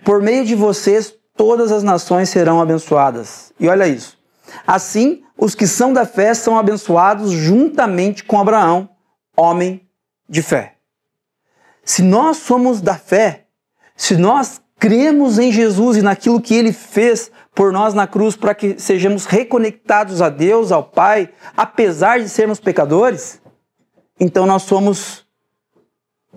[0.05, 3.53] Por meio de vocês, todas as nações serão abençoadas.
[3.59, 4.19] E olha isso.
[4.67, 8.89] Assim, os que são da fé são abençoados juntamente com Abraão,
[9.37, 9.81] homem
[10.29, 10.75] de fé.
[11.85, 13.45] Se nós somos da fé,
[13.97, 18.55] se nós cremos em Jesus e naquilo que ele fez por nós na cruz para
[18.55, 23.41] que sejamos reconectados a Deus, ao Pai, apesar de sermos pecadores,
[24.19, 25.25] então nós somos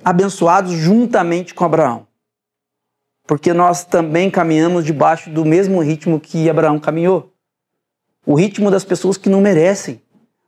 [0.03, 2.07] abençoados juntamente com Abraão.
[3.25, 7.33] Porque nós também caminhamos debaixo do mesmo ritmo que Abraão caminhou.
[8.25, 10.01] O ritmo das pessoas que não merecem.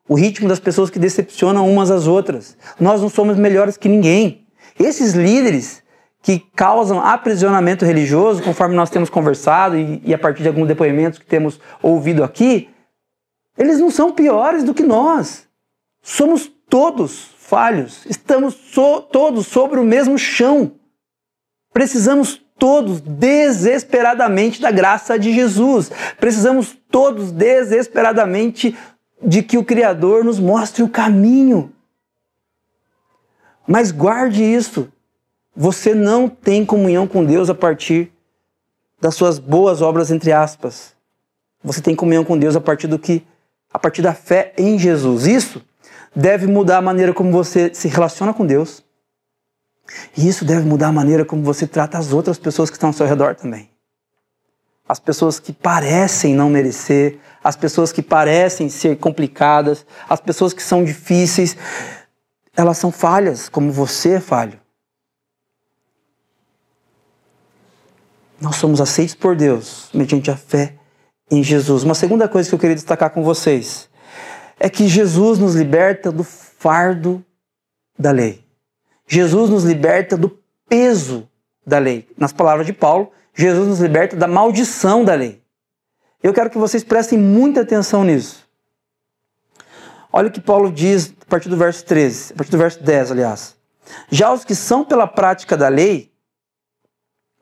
[0.08, 2.58] O ritmo das pessoas que decepcionam umas às outras.
[2.80, 4.48] Nós não somos melhores que ninguém.
[4.80, 5.84] Esses líderes
[6.22, 11.20] que causam aprisionamento religioso, conforme nós temos conversado e, e, a partir de alguns depoimentos
[11.20, 12.70] que temos ouvido aqui,
[13.58, 15.48] eles não são piores do que nós.
[16.02, 20.74] Somos todos falhos, estamos so, todos sobre o mesmo chão.
[21.74, 25.92] Precisamos todos desesperadamente da graça de Jesus.
[26.20, 28.78] Precisamos todos desesperadamente
[29.22, 31.74] de que o Criador nos mostre o caminho.
[33.68, 34.92] Mas guarde isso.
[35.62, 38.14] Você não tem comunhão com Deus a partir
[39.02, 40.94] das suas boas obras entre aspas.
[41.62, 43.28] Você tem comunhão com Deus a partir do que
[43.70, 45.28] a partir da fé em Jesus.
[45.28, 45.62] Isso
[46.16, 48.82] deve mudar a maneira como você se relaciona com Deus.
[50.16, 52.94] E isso deve mudar a maneira como você trata as outras pessoas que estão ao
[52.94, 53.70] seu redor também.
[54.88, 60.64] As pessoas que parecem não merecer, as pessoas que parecem ser complicadas, as pessoas que
[60.64, 61.58] são difíceis,
[62.56, 64.58] elas são falhas, como você é falho.
[68.42, 70.76] Nós somos aceitos por Deus mediante a fé
[71.30, 71.84] em Jesus.
[71.84, 73.90] Uma segunda coisa que eu queria destacar com vocês
[74.60, 77.24] é que Jesus nos liberta do fardo
[77.98, 78.44] da lei.
[79.08, 81.28] Jesus nos liberta do peso
[81.66, 82.08] da lei.
[82.18, 85.42] Nas palavras de Paulo, Jesus nos liberta da maldição da lei.
[86.22, 88.48] Eu quero que vocês prestem muita atenção nisso.
[90.12, 93.12] Olha o que Paulo diz a partir do verso 13, a partir do verso 10,
[93.12, 93.56] aliás.
[94.10, 96.09] Já os que são pela prática da lei,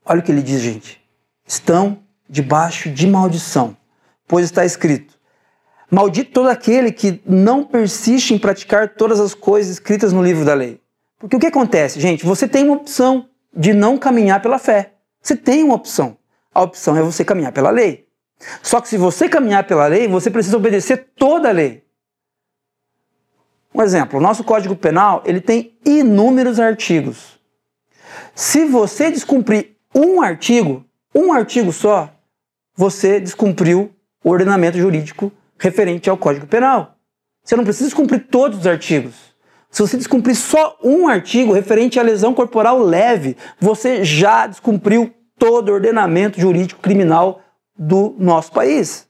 [0.07, 1.01] olha o que ele diz, gente,
[1.45, 3.75] estão debaixo de maldição,
[4.27, 5.17] pois está escrito:
[5.89, 10.53] Maldito todo aquele que não persiste em praticar todas as coisas escritas no livro da
[10.53, 10.81] lei.
[11.17, 12.25] Porque o que acontece, gente?
[12.25, 14.93] Você tem uma opção de não caminhar pela fé.
[15.21, 16.17] Você tem uma opção.
[16.53, 18.07] A opção é você caminhar pela lei.
[18.61, 21.83] Só que se você caminhar pela lei, você precisa obedecer toda a lei.
[23.73, 27.39] Um exemplo, o nosso Código Penal, ele tem inúmeros artigos.
[28.35, 32.09] Se você descumprir um artigo, um artigo só,
[32.75, 33.91] você descumpriu
[34.23, 36.95] o ordenamento jurídico referente ao Código Penal.
[37.43, 39.15] Você não precisa descumprir todos os artigos.
[39.69, 45.69] Se você descumprir só um artigo referente à lesão corporal leve, você já descumpriu todo
[45.69, 47.41] o ordenamento jurídico criminal
[47.77, 49.07] do nosso país.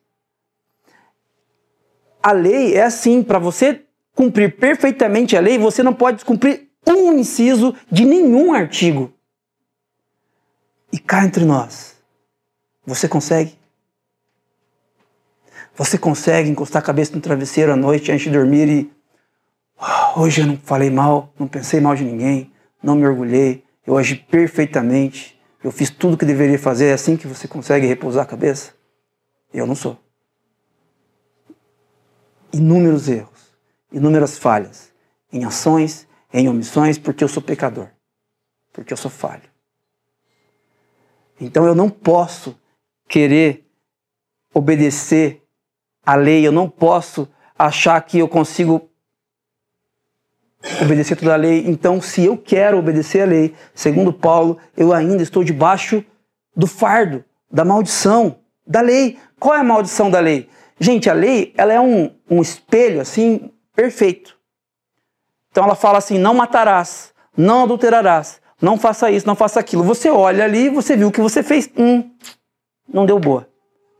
[2.22, 7.14] A lei é assim, para você cumprir perfeitamente a lei, você não pode descumprir um
[7.14, 9.14] inciso de nenhum artigo.
[10.92, 11.96] E cá entre nós,
[12.86, 13.58] você consegue?
[15.76, 18.92] Você consegue encostar a cabeça no travesseiro à noite antes de dormir e
[19.80, 23.98] oh, hoje eu não falei mal, não pensei mal de ninguém, não me orgulhei, eu
[23.98, 28.24] agi perfeitamente, eu fiz tudo o que deveria fazer, é assim que você consegue repousar
[28.24, 28.74] a cabeça?
[29.54, 30.00] Eu não sou.
[32.52, 33.38] Inúmeros erros
[33.92, 34.92] inúmeras falhas
[35.32, 37.90] em ações, em omissões, porque eu sou pecador,
[38.72, 39.50] porque eu sou falho.
[41.40, 42.58] Então eu não posso
[43.08, 43.66] querer
[44.54, 45.44] obedecer
[46.06, 48.90] à lei, eu não posso achar que eu consigo
[50.82, 51.64] obedecer toda a lei.
[51.68, 56.04] Então, se eu quero obedecer à lei, segundo Paulo, eu ainda estou debaixo
[56.56, 59.18] do fardo, da maldição da lei.
[59.40, 60.50] Qual é a maldição da lei?
[60.80, 64.38] Gente, a lei ela é um, um espelho assim perfeito.
[65.52, 69.84] Então ela fala assim: não matarás, não adulterarás, não faça isso, não faça aquilo.
[69.84, 72.10] Você olha ali, você viu o que você fez, hum,
[72.92, 73.48] não deu boa.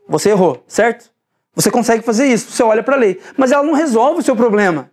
[0.08, 1.10] Você errou, certo?
[1.54, 3.20] Você consegue fazer isso, você olha para a lei.
[3.36, 4.90] Mas ela não resolve o seu problema.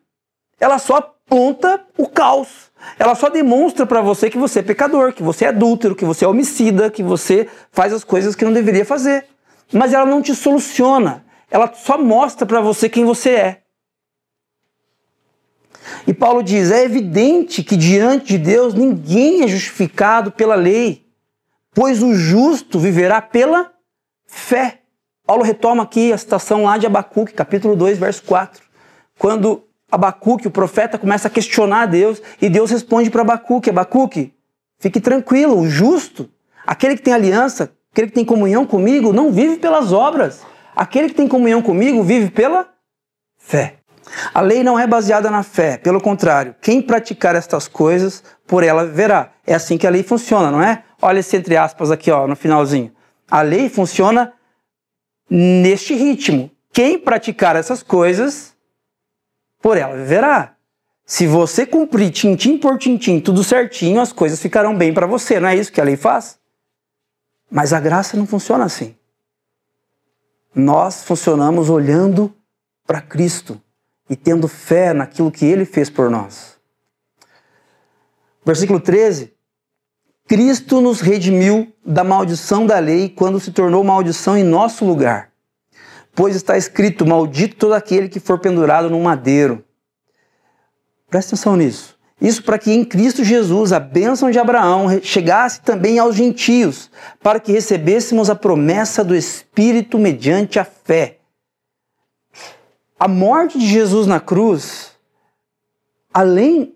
[0.59, 2.71] Ela só aponta o caos.
[2.99, 6.25] Ela só demonstra para você que você é pecador, que você é adúltero, que você
[6.25, 9.25] é homicida, que você faz as coisas que não deveria fazer.
[9.73, 11.25] Mas ela não te soluciona.
[11.49, 13.61] Ela só mostra para você quem você é.
[16.07, 21.05] E Paulo diz: é evidente que diante de Deus ninguém é justificado pela lei,
[21.73, 23.71] pois o justo viverá pela
[24.25, 24.81] fé.
[25.25, 28.63] Paulo retoma aqui a citação lá de Abacuque, capítulo 2, verso 4.
[29.17, 34.33] Quando Abacuque, o profeta, começa a questionar Deus e Deus responde para Abacuque: Abacuque,
[34.79, 36.29] fique tranquilo, o justo,
[36.65, 40.41] aquele que tem aliança, aquele que tem comunhão comigo, não vive pelas obras.
[40.75, 42.67] Aquele que tem comunhão comigo vive pela
[43.37, 43.77] fé.
[44.33, 48.85] A lei não é baseada na fé, pelo contrário, quem praticar estas coisas, por ela
[48.85, 49.31] verá.
[49.45, 50.83] É assim que a lei funciona, não é?
[51.01, 52.91] Olha esse entre aspas aqui, ó, no finalzinho.
[53.29, 54.33] A lei funciona
[55.29, 56.51] neste ritmo.
[56.71, 58.55] Quem praticar essas coisas,
[59.61, 60.55] por ela verá.
[61.05, 65.39] Se você cumprir tintim por tintim, tudo certinho, as coisas ficarão bem para você.
[65.39, 66.39] Não é isso que a lei faz?
[67.49, 68.95] Mas a graça não funciona assim.
[70.53, 72.33] Nós funcionamos olhando
[72.85, 73.61] para Cristo
[74.09, 76.55] e tendo fé naquilo que ele fez por nós.
[78.45, 79.33] Versículo 13.
[80.27, 85.31] Cristo nos redimiu da maldição da lei quando se tornou maldição em nosso lugar.
[86.13, 89.63] Pois está escrito: Maldito todo aquele que for pendurado num madeiro.
[91.09, 91.95] Presta atenção nisso.
[92.19, 96.89] Isso para que em Cristo Jesus a bênção de Abraão chegasse também aos gentios,
[97.21, 101.19] para que recebêssemos a promessa do Espírito mediante a fé
[102.99, 104.93] a morte de Jesus na cruz,
[106.13, 106.75] além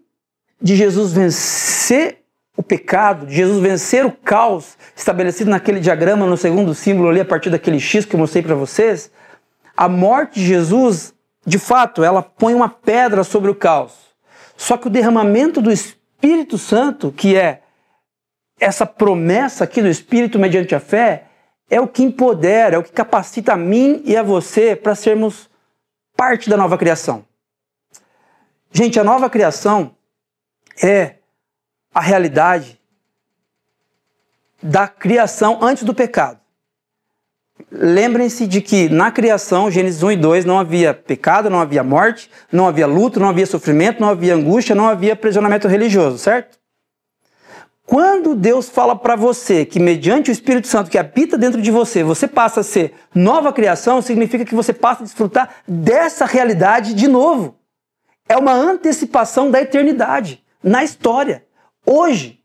[0.62, 2.20] de Jesus vencer
[2.58, 7.26] o pecado, de Jesus vencer o caos estabelecido naquele diagrama no segundo símbolo ali a
[7.26, 9.10] partir daquele X que eu mostrei para vocês,
[9.78, 11.14] a morte de Jesus,
[11.46, 13.94] de fato, ela põe uma pedra sobre o caos.
[14.58, 17.62] Só que o derramamento do Espírito Santo, que é
[18.60, 21.28] essa promessa aqui do Espírito mediante a fé,
[21.70, 25.49] é o que empodera, é o que capacita a mim e a você para sermos
[26.20, 27.26] parte da nova criação.
[28.74, 29.96] Gente, a nova criação
[30.84, 31.16] é
[31.96, 32.78] a realidade
[34.62, 36.38] da criação antes do pecado.
[37.72, 42.30] Lembrem-se de que na criação, Gênesis 1 e 2, não havia pecado, não havia morte,
[42.52, 46.59] não havia luto, não havia sofrimento, não havia angústia, não havia aprisionamento religioso, certo?
[47.90, 52.04] Quando Deus fala para você que, mediante o Espírito Santo que habita dentro de você,
[52.04, 57.08] você passa a ser nova criação, significa que você passa a desfrutar dessa realidade de
[57.08, 57.58] novo.
[58.28, 61.44] É uma antecipação da eternidade na história.
[61.84, 62.40] Hoje,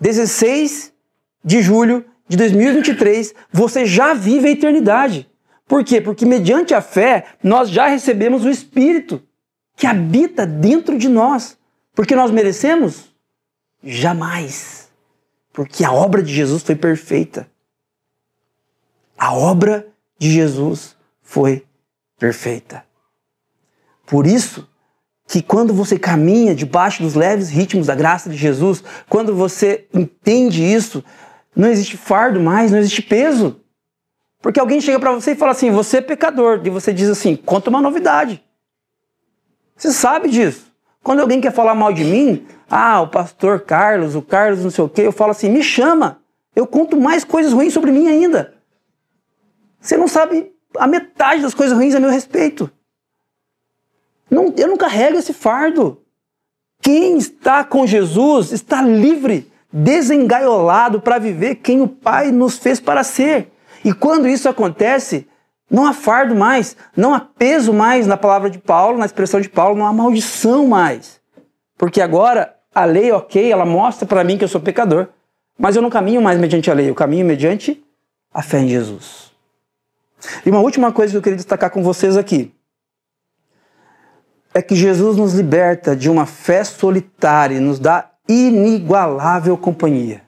[0.00, 0.92] 16
[1.44, 5.28] de julho de 2023, você já vive a eternidade.
[5.66, 6.00] Por quê?
[6.00, 9.20] Porque mediante a fé, nós já recebemos o Espírito
[9.76, 11.58] que habita dentro de nós.
[11.96, 13.15] Porque nós merecemos?
[13.86, 14.88] Jamais.
[15.52, 17.48] Porque a obra de Jesus foi perfeita.
[19.16, 19.86] A obra
[20.18, 21.64] de Jesus foi
[22.18, 22.84] perfeita.
[24.04, 24.68] Por isso
[25.26, 30.62] que quando você caminha debaixo dos leves ritmos da graça de Jesus, quando você entende
[30.62, 31.02] isso,
[31.54, 33.60] não existe fardo mais, não existe peso.
[34.42, 36.60] Porque alguém chega para você e fala assim: você é pecador.
[36.64, 38.42] E você diz assim: conta uma novidade.
[39.76, 40.65] Você sabe disso.
[41.06, 44.82] Quando alguém quer falar mal de mim, ah, o pastor Carlos, o Carlos não sei
[44.82, 46.20] o quê, eu falo assim: me chama.
[46.52, 48.54] Eu conto mais coisas ruins sobre mim ainda.
[49.80, 52.68] Você não sabe a metade das coisas ruins a meu respeito.
[54.28, 56.02] Não, eu não carrego esse fardo.
[56.82, 63.04] Quem está com Jesus está livre desengaiolado para viver quem o Pai nos fez para
[63.04, 63.52] ser.
[63.84, 65.28] E quando isso acontece,
[65.70, 69.48] não há fardo mais, não há peso mais na palavra de Paulo, na expressão de
[69.48, 71.20] Paulo, não há maldição mais.
[71.76, 75.08] Porque agora a lei, ok, ela mostra para mim que eu sou pecador,
[75.58, 77.82] mas eu não caminho mais mediante a lei, eu caminho mediante
[78.32, 79.32] a fé em Jesus.
[80.44, 82.54] E uma última coisa que eu queria destacar com vocês aqui
[84.52, 90.22] é que Jesus nos liberta de uma fé solitária, nos dá inigualável companhia.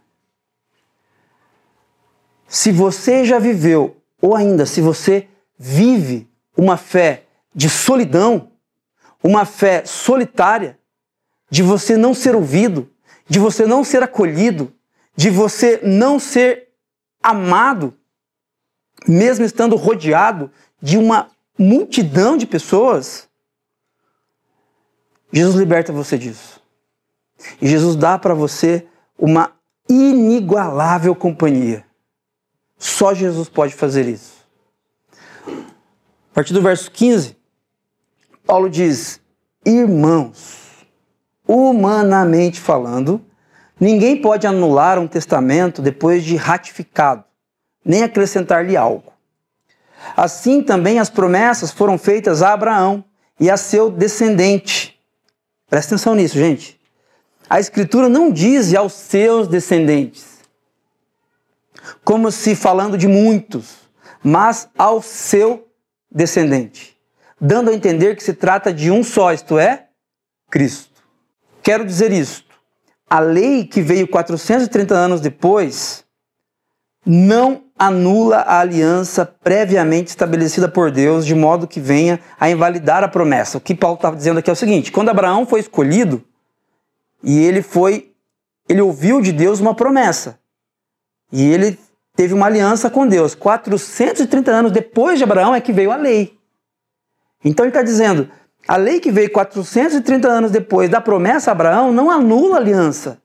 [2.47, 8.53] Se você já viveu, ou ainda se você vive uma fé de solidão,
[9.23, 10.79] uma fé solitária,
[11.51, 12.91] de você não ser ouvido,
[13.29, 14.73] de você não ser acolhido,
[15.17, 16.69] de você não ser
[17.23, 17.95] amado,
[19.07, 20.51] mesmo estando rodeado
[20.81, 23.29] de uma multidão de pessoas,
[25.33, 26.63] Jesus liberta você disso.
[27.61, 28.87] E Jesus dá para você
[29.19, 29.53] uma
[29.89, 31.88] inigualável companhia.
[32.79, 34.39] Só Jesus pode fazer isso.
[35.47, 37.37] A partir do verso 15,
[38.47, 39.21] Paulo diz:
[39.67, 40.87] Irmãos,
[41.47, 43.21] humanamente falando,
[43.79, 47.25] ninguém pode anular um testamento depois de ratificado,
[47.85, 49.13] nem acrescentar-lhe algo.
[50.17, 53.05] Assim também as promessas foram feitas a Abraão
[53.41, 54.99] e a seu descendente.
[55.69, 56.79] Presta atenção nisso, gente
[57.49, 60.38] a Escritura não diz aos seus descendentes,
[62.05, 63.77] como se falando de muitos,
[64.23, 65.69] mas ao seu
[66.11, 66.97] descendente,
[67.41, 69.87] dando a entender que se trata de um só, isto é,
[70.51, 71.03] Cristo.
[71.63, 72.55] Quero dizer isto:
[73.09, 76.05] a lei que veio 430 anos depois
[77.05, 83.09] não anula a aliança previamente estabelecida por Deus, de modo que venha a invalidar a
[83.09, 83.57] promessa.
[83.57, 86.25] O que Paulo está dizendo aqui é o seguinte: quando Abraão foi escolhido,
[87.23, 88.13] e ele foi,
[88.69, 90.39] ele ouviu de Deus uma promessa.
[91.33, 91.79] E ele
[92.17, 93.35] teve uma aliança com Deus.
[93.35, 96.39] 430 anos depois de Abraão é que veio a lei.
[97.45, 98.29] Então ele está dizendo,
[98.67, 103.23] a lei que veio 430 anos depois da promessa a Abraão não anula a aliança.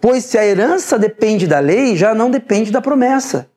[0.00, 3.48] Pois se a herança depende da lei, já não depende da promessa.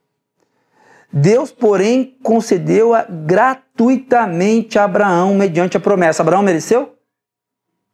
[1.12, 6.22] Deus, porém, concedeu-a gratuitamente a Abraão mediante a promessa.
[6.22, 6.96] Abraão mereceu?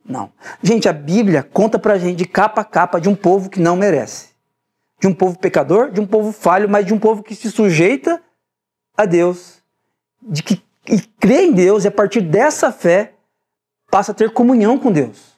[0.05, 0.31] Não.
[0.61, 3.75] Gente, a Bíblia conta pra gente de capa a capa de um povo que não
[3.75, 4.32] merece.
[5.03, 8.23] De um povo pecador, de um povo falho, mas de um povo que se sujeita
[8.95, 9.61] a Deus,
[10.21, 13.11] de que e crê em Deus e a partir dessa fé
[13.91, 15.33] passa a ter comunhão com Deus.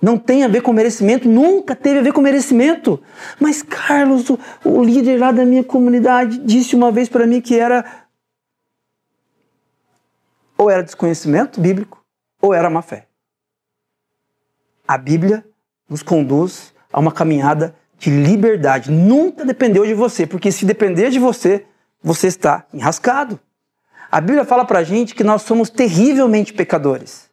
[0.00, 3.02] Não tem a ver com merecimento, nunca teve a ver com merecimento.
[3.38, 7.58] Mas Carlos, o, o líder lá da minha comunidade, disse uma vez para mim que
[7.58, 8.06] era
[10.56, 12.02] ou era desconhecimento bíblico
[12.40, 13.08] ou era má fé.
[14.88, 15.44] A Bíblia
[15.86, 18.90] nos conduz a uma caminhada de liberdade.
[18.90, 21.64] Nunca dependeu de você, porque se depender de você,
[22.02, 23.40] você está enrascado.
[24.10, 27.28] A Bíblia fala para a gente que nós somos terrivelmente pecadores.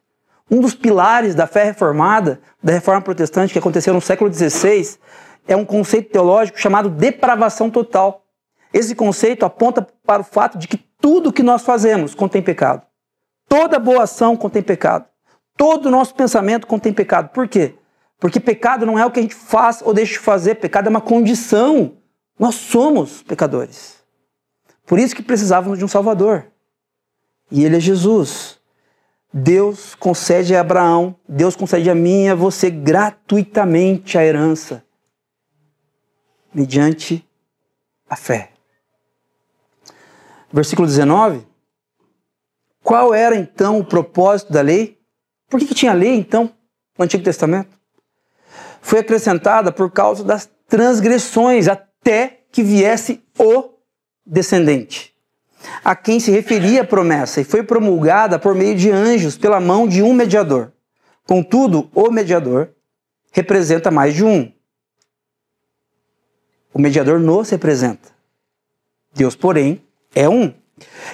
[0.50, 4.98] Um dos pilares da fé reformada, da reforma protestante que aconteceu no século XVI,
[5.46, 8.24] é um conceito teológico chamado depravação total.
[8.72, 12.82] Esse conceito aponta para o fato de que tudo que nós fazemos contém pecado.
[13.48, 15.06] Toda boa ação contém pecado.
[15.56, 17.28] Todo o nosso pensamento contém pecado.
[17.28, 17.74] Por quê?
[18.18, 20.90] Porque pecado não é o que a gente faz ou deixa de fazer, pecado é
[20.90, 21.98] uma condição.
[22.38, 24.02] Nós somos pecadores.
[24.86, 26.46] Por isso que precisávamos de um Salvador.
[27.50, 28.58] E ele é Jesus.
[29.32, 34.84] Deus concede a Abraão, Deus concede a mim e a você gratuitamente a herança,
[36.54, 37.28] mediante
[38.08, 38.52] a fé.
[40.52, 41.44] Versículo 19.
[42.80, 45.00] Qual era então o propósito da lei?
[45.50, 46.54] Por que, que tinha lei então
[46.96, 47.76] no Antigo Testamento?
[48.84, 53.70] Foi acrescentada por causa das transgressões, até que viesse o
[54.24, 55.14] descendente
[55.82, 59.88] a quem se referia a promessa e foi promulgada por meio de anjos pela mão
[59.88, 60.72] de um mediador.
[61.26, 62.68] Contudo, o mediador
[63.32, 64.52] representa mais de um.
[66.72, 68.10] O mediador nos representa.
[69.14, 69.82] Deus, porém,
[70.14, 70.52] é um.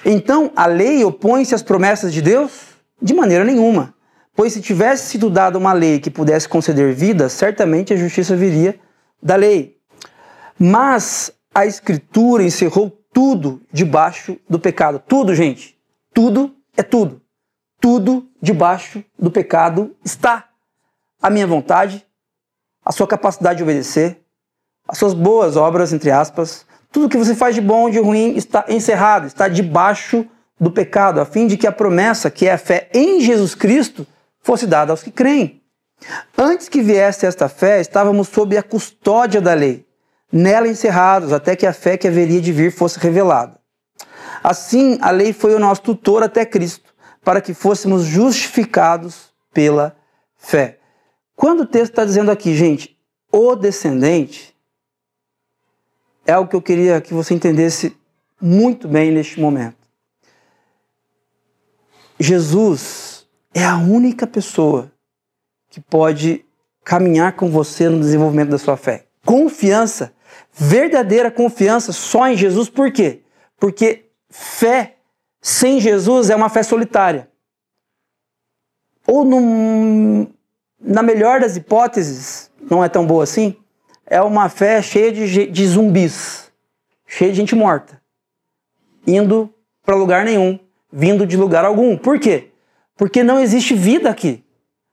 [0.05, 2.71] Então, a lei opõe-se às promessas de Deus?
[3.01, 3.95] De maneira nenhuma.
[4.35, 8.79] Pois se tivesse sido dada uma lei que pudesse conceder vida, certamente a justiça viria
[9.23, 9.77] da lei.
[10.59, 15.03] Mas a Escritura encerrou tudo debaixo do pecado.
[15.07, 15.77] Tudo, gente.
[16.15, 17.21] Tudo é tudo.
[17.81, 20.47] Tudo debaixo do pecado está.
[21.21, 22.07] A minha vontade,
[22.85, 24.23] a sua capacidade de obedecer,
[24.89, 28.35] as suas boas obras, entre aspas, tudo que você faz de bom ou de ruim
[28.37, 30.27] está encerrado, está debaixo
[30.59, 34.07] do pecado, a fim de que a promessa, que é a fé em Jesus Cristo,
[34.41, 35.63] fosse dada aos que creem.
[36.37, 39.87] Antes que viesse esta fé, estávamos sob a custódia da lei
[40.33, 43.59] nela encerrados, até que a fé que haveria de vir fosse revelada.
[44.43, 49.97] Assim, a lei foi o nosso tutor até Cristo, para que fôssemos justificados pela
[50.37, 50.79] fé.
[51.35, 52.97] Quando o texto está dizendo aqui, gente,
[53.33, 54.55] o descendente,
[56.25, 57.97] é algo que eu queria que você entendesse
[58.41, 59.77] muito bem neste momento.
[62.19, 63.20] Jesus
[63.55, 64.93] é a única pessoa
[65.69, 66.45] que pode
[66.85, 69.07] caminhar com você no desenvolvimento da sua fé.
[69.25, 70.13] Confiança
[70.53, 73.23] verdadeira confiança só em Jesus, por quê?
[73.59, 74.97] Porque fé
[75.41, 77.29] sem Jesus é uma fé solitária.
[79.07, 80.27] Ou, num,
[80.79, 83.57] na melhor das hipóteses, não é tão boa assim,
[84.07, 86.53] é uma fé cheia de, de zumbis,
[87.07, 88.01] cheia de gente morta,
[89.07, 89.53] indo
[89.85, 90.59] para lugar nenhum,
[90.93, 91.97] vindo de lugar algum.
[91.97, 92.50] Por quê?
[93.01, 94.45] Porque não existe vida aqui.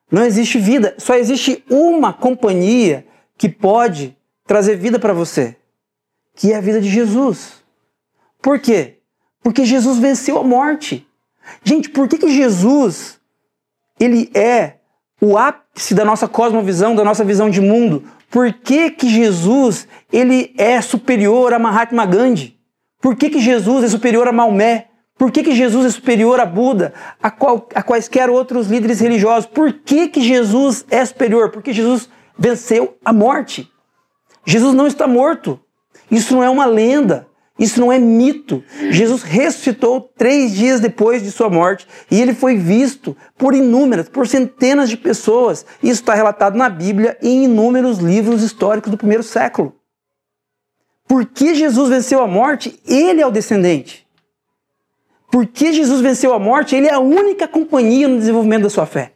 [0.09, 0.95] Não existe vida.
[0.97, 3.05] Só existe uma companhia
[3.37, 5.57] que pode trazer vida para você,
[6.33, 7.61] que é a vida de Jesus.
[8.41, 8.99] Por quê?
[9.43, 11.05] Porque Jesus venceu a morte.
[11.65, 13.19] Gente, por que, que Jesus
[13.99, 14.77] ele é
[15.21, 18.05] o ápice da nossa cosmovisão, da nossa visão de mundo?
[18.31, 22.57] Por que, que Jesus ele é superior a Mahatma Gandhi?
[23.01, 24.91] Por que, que Jesus é superior a Maomé?
[25.17, 29.47] Por que, que Jesus é superior a Buda, a, qual, a quaisquer outros líderes religiosos?
[29.47, 31.49] Por que, que Jesus é superior?
[31.49, 32.07] Porque Jesus
[32.37, 33.71] venceu a morte.
[34.45, 35.59] Jesus não está morto.
[36.11, 37.27] Isso não é uma lenda.
[37.59, 38.63] Isso não é mito.
[38.91, 44.27] Jesus ressuscitou três dias depois de sua morte e ele foi visto por inúmeras, por
[44.27, 45.65] centenas de pessoas.
[45.81, 49.73] Isso está relatado na Bíblia e em inúmeros livros históricos do primeiro século.
[51.07, 54.06] Porque Jesus venceu a morte, ele é o descendente.
[55.29, 59.13] Porque Jesus venceu a morte, ele é a única companhia no desenvolvimento da sua fé.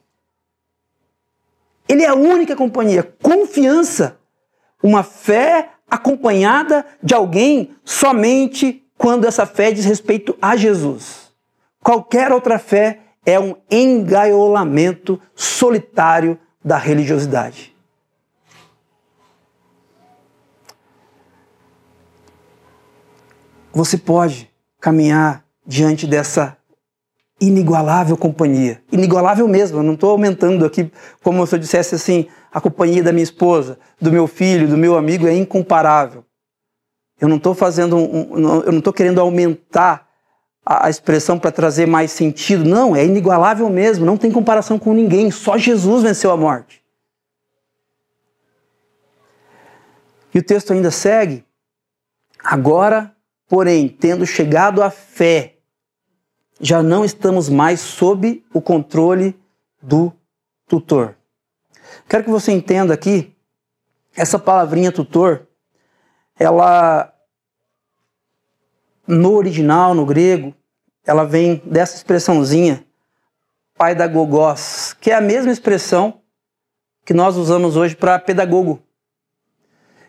[1.88, 3.04] Ele é a única companhia.
[3.22, 4.18] Confiança
[4.84, 11.32] uma fé acompanhada de alguém somente quando essa fé diz respeito a Jesus.
[11.84, 17.76] Qualquer outra fé é um engaiolamento solitário da religiosidade.
[23.74, 26.58] Você pode caminhar diante dessa
[27.40, 28.84] inigualável companhia.
[28.92, 30.92] Inigualável mesmo, eu não estou aumentando aqui
[31.24, 34.96] como se eu dissesse assim, a companhia da minha esposa, do meu filho, do meu
[34.96, 36.24] amigo é incomparável.
[37.20, 40.08] Eu não estou fazendo, um, eu não estou querendo aumentar
[40.66, 42.64] a, a expressão para trazer mais sentido.
[42.64, 45.32] Não, é inigualável mesmo, não tem comparação com ninguém.
[45.32, 46.82] Só Jesus venceu a morte.
[50.34, 51.44] E o texto ainda segue.
[52.44, 53.16] Agora,
[53.52, 55.56] porém, tendo chegado à fé,
[56.58, 59.38] já não estamos mais sob o controle
[59.82, 60.14] do
[60.66, 61.18] tutor.
[62.08, 63.36] Quero que você entenda aqui,
[64.16, 65.50] essa palavrinha tutor,
[66.40, 67.14] ela
[69.06, 70.56] no original, no grego,
[71.06, 72.86] ela vem dessa expressãozinha,
[73.78, 76.22] pai da gogós, que é a mesma expressão
[77.04, 78.82] que nós usamos hoje para pedagogo.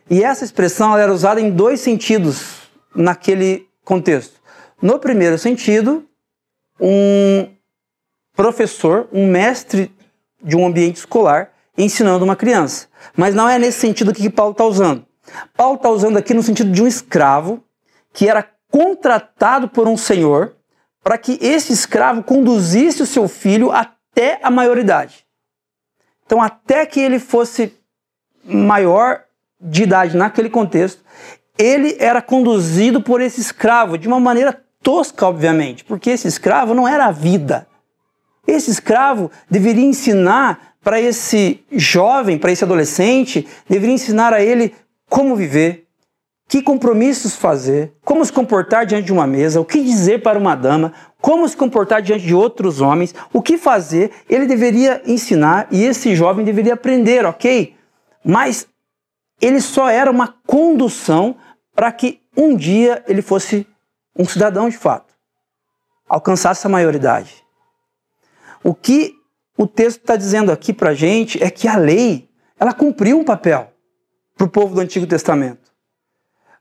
[0.08, 2.61] E essa expressão era usada em dois sentidos
[2.94, 4.40] naquele contexto.
[4.80, 6.06] No primeiro sentido,
[6.80, 7.48] um
[8.34, 9.94] professor, um mestre
[10.42, 12.88] de um ambiente escolar, ensinando uma criança.
[13.16, 15.06] Mas não é nesse sentido que Paulo está usando.
[15.56, 17.62] Paulo está usando aqui no sentido de um escravo
[18.12, 20.56] que era contratado por um senhor
[21.02, 25.26] para que esse escravo conduzisse o seu filho até a maioridade.
[26.24, 27.76] Então, até que ele fosse
[28.44, 29.24] maior
[29.60, 31.02] de idade naquele contexto,
[31.62, 36.88] ele era conduzido por esse escravo de uma maneira tosca, obviamente, porque esse escravo não
[36.88, 37.66] era a vida.
[38.46, 44.74] Esse escravo deveria ensinar para esse jovem, para esse adolescente, deveria ensinar a ele
[45.08, 45.86] como viver,
[46.48, 50.56] que compromissos fazer, como se comportar diante de uma mesa, o que dizer para uma
[50.56, 55.84] dama, como se comportar diante de outros homens, o que fazer, ele deveria ensinar e
[55.84, 57.76] esse jovem deveria aprender, ok?
[58.24, 58.66] Mas
[59.40, 61.36] ele só era uma condução
[61.74, 63.66] para que um dia ele fosse
[64.16, 65.14] um cidadão de fato,
[66.08, 67.42] alcançasse a maioridade.
[68.62, 69.14] O que
[69.56, 73.24] o texto está dizendo aqui para a gente é que a lei ela cumpriu um
[73.24, 73.72] papel
[74.36, 75.72] para o povo do Antigo Testamento.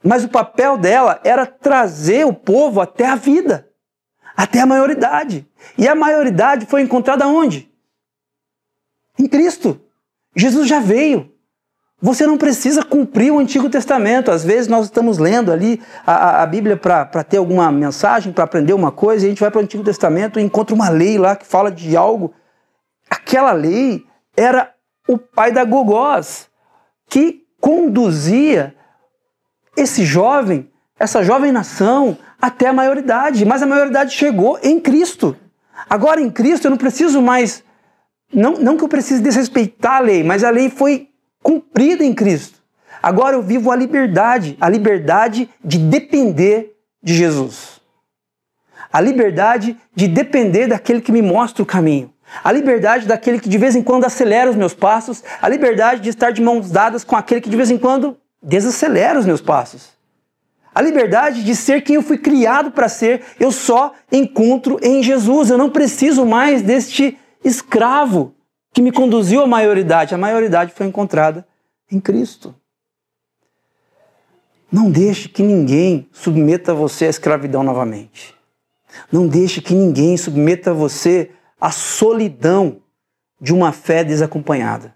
[0.03, 3.71] Mas o papel dela era trazer o povo até a vida
[4.35, 5.47] até a maioridade.
[5.77, 7.71] E a maioridade foi encontrada onde?
[9.17, 9.79] Em Cristo.
[10.35, 11.30] Jesus já veio.
[12.01, 14.31] Você não precisa cumprir o Antigo Testamento.
[14.31, 18.73] Às vezes nós estamos lendo ali a, a Bíblia para ter alguma mensagem, para aprender
[18.73, 21.35] uma coisa, e a gente vai para o Antigo Testamento e encontra uma lei lá
[21.35, 22.33] que fala de algo.
[23.07, 24.03] Aquela lei
[24.35, 24.73] era
[25.07, 26.47] o pai da Gogós,
[27.07, 28.73] que conduzia
[29.77, 35.37] esse jovem, essa jovem nação, até a maioridade, mas a maioridade chegou em Cristo.
[35.87, 37.63] Agora em Cristo eu não preciso mais,
[38.33, 41.10] não, não que eu precise desrespeitar a lei, mas a lei foi
[41.41, 42.59] cumprida em Cristo.
[43.01, 47.81] Agora eu vivo a liberdade, a liberdade de depender de Jesus.
[48.93, 52.13] A liberdade de depender daquele que me mostra o caminho.
[52.43, 55.23] A liberdade daquele que de vez em quando acelera os meus passos.
[55.41, 59.19] A liberdade de estar de mãos dadas com aquele que de vez em quando desacelera
[59.19, 59.89] os meus passos.
[60.73, 65.49] A liberdade de ser quem eu fui criado para ser, eu só encontro em Jesus.
[65.49, 68.33] Eu não preciso mais deste escravo
[68.73, 70.15] que me conduziu à maioridade.
[70.15, 71.47] A maioridade foi encontrada
[71.91, 72.55] em Cristo.
[74.71, 78.33] Não deixe que ninguém submeta você à escravidão novamente.
[79.11, 82.81] Não deixe que ninguém submeta você à solidão
[83.39, 84.95] de uma fé desacompanhada.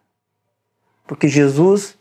[1.06, 1.98] Porque Jesus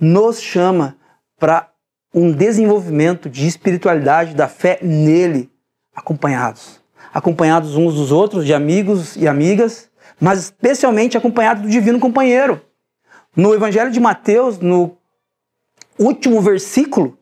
[0.00, 0.96] nos chama
[1.38, 1.70] para
[2.14, 5.50] um desenvolvimento de espiritualidade, da fé nele,
[5.94, 6.80] acompanhados.
[7.12, 9.90] Acompanhados uns dos outros, de amigos e amigas,
[10.20, 12.60] mas especialmente acompanhados do divino companheiro.
[13.36, 14.96] No Evangelho de Mateus, no
[15.98, 17.18] último versículo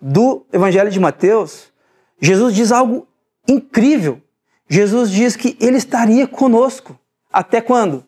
[0.00, 1.72] do Evangelho de Mateus,
[2.20, 3.06] Jesus diz algo
[3.46, 4.20] incrível.
[4.68, 6.98] Jesus diz que ele estaria conosco.
[7.32, 8.04] Até quando?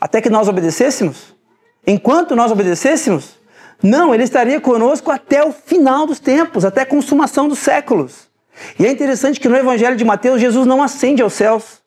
[0.00, 1.34] Até que nós obedecêssemos?
[1.86, 3.36] Enquanto nós obedecêssemos?
[3.82, 8.28] Não, ele estaria conosco até o final dos tempos, até a consumação dos séculos.
[8.78, 11.82] E é interessante que no Evangelho de Mateus, Jesus não ascende aos céus.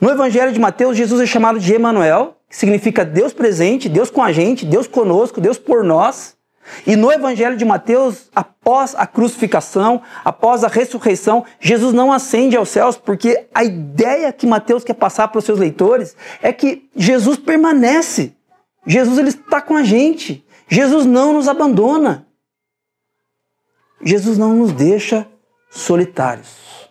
[0.00, 4.22] No Evangelho de Mateus, Jesus é chamado de Emanuel, que significa Deus presente, Deus com
[4.22, 6.36] a gente, Deus conosco, Deus por nós.
[6.86, 12.68] E no Evangelho de Mateus, após a crucificação, após a ressurreição, Jesus não ascende aos
[12.68, 17.38] céus, porque a ideia que Mateus quer passar para os seus leitores é que Jesus
[17.38, 18.34] permanece.
[18.86, 20.44] Jesus ele está com a gente.
[20.68, 22.26] Jesus não nos abandona.
[24.02, 25.26] Jesus não nos deixa
[25.70, 26.85] solitários.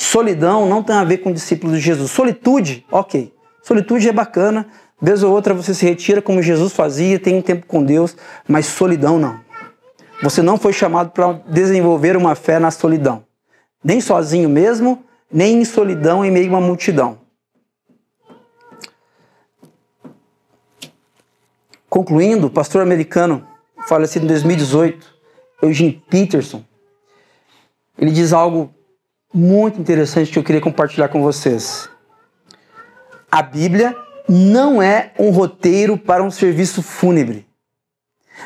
[0.00, 2.12] Solidão não tem a ver com discípulos de Jesus.
[2.12, 3.34] Solitude, ok.
[3.60, 4.68] Solitude é bacana.
[5.02, 8.66] Vez ou outra você se retira como Jesus fazia, tem um tempo com Deus, mas
[8.66, 9.40] solidão não.
[10.22, 13.24] Você não foi chamado para desenvolver uma fé na solidão.
[13.82, 17.18] Nem sozinho mesmo, nem em solidão em meio a uma multidão.
[21.90, 23.44] Concluindo, o pastor americano
[23.88, 25.12] falecido em 2018,
[25.60, 26.62] Eugene Peterson,
[27.98, 28.72] ele diz algo
[29.32, 31.88] muito interessante que eu queria compartilhar com vocês.
[33.30, 33.94] A Bíblia
[34.28, 37.46] não é um roteiro para um serviço fúnebre,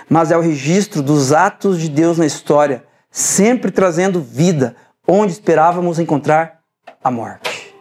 [0.09, 4.77] mas é o registro dos atos de Deus na história, sempre trazendo vida
[5.07, 6.61] onde esperávamos encontrar
[7.03, 7.75] a morte.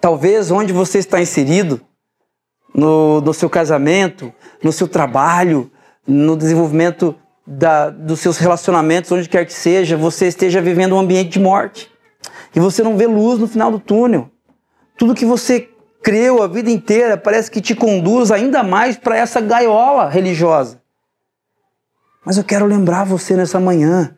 [0.00, 1.80] Talvez onde você está inserido
[2.74, 4.32] no, no seu casamento,
[4.62, 5.70] no seu trabalho,
[6.06, 7.16] no desenvolvimento
[7.46, 11.90] da, dos seus relacionamentos, onde quer que seja, você esteja vivendo um ambiente de morte.
[12.54, 14.30] E você não vê luz no final do túnel.
[14.96, 15.68] Tudo que você
[16.02, 20.82] creu a vida inteira parece que te conduz ainda mais para essa gaiola religiosa.
[22.24, 24.16] Mas eu quero lembrar você nessa manhã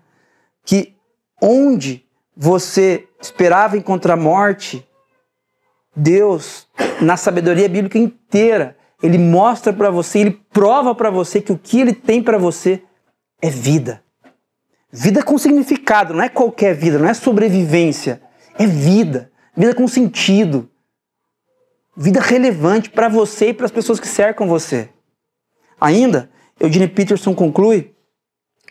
[0.65, 0.95] que
[1.41, 2.05] onde
[2.37, 4.87] você esperava encontrar morte,
[5.95, 6.67] Deus,
[7.01, 11.81] na sabedoria bíblica inteira, ele mostra para você, ele prova para você que o que
[11.81, 12.83] ele tem para você
[13.45, 14.03] é vida.
[14.91, 18.23] Vida com significado, não é qualquer vida, não é sobrevivência,
[18.59, 20.71] é vida, vida com sentido.
[21.95, 24.89] Vida relevante para você e para as pessoas que cercam você.
[25.79, 27.95] Ainda, Eugene Peterson conclui: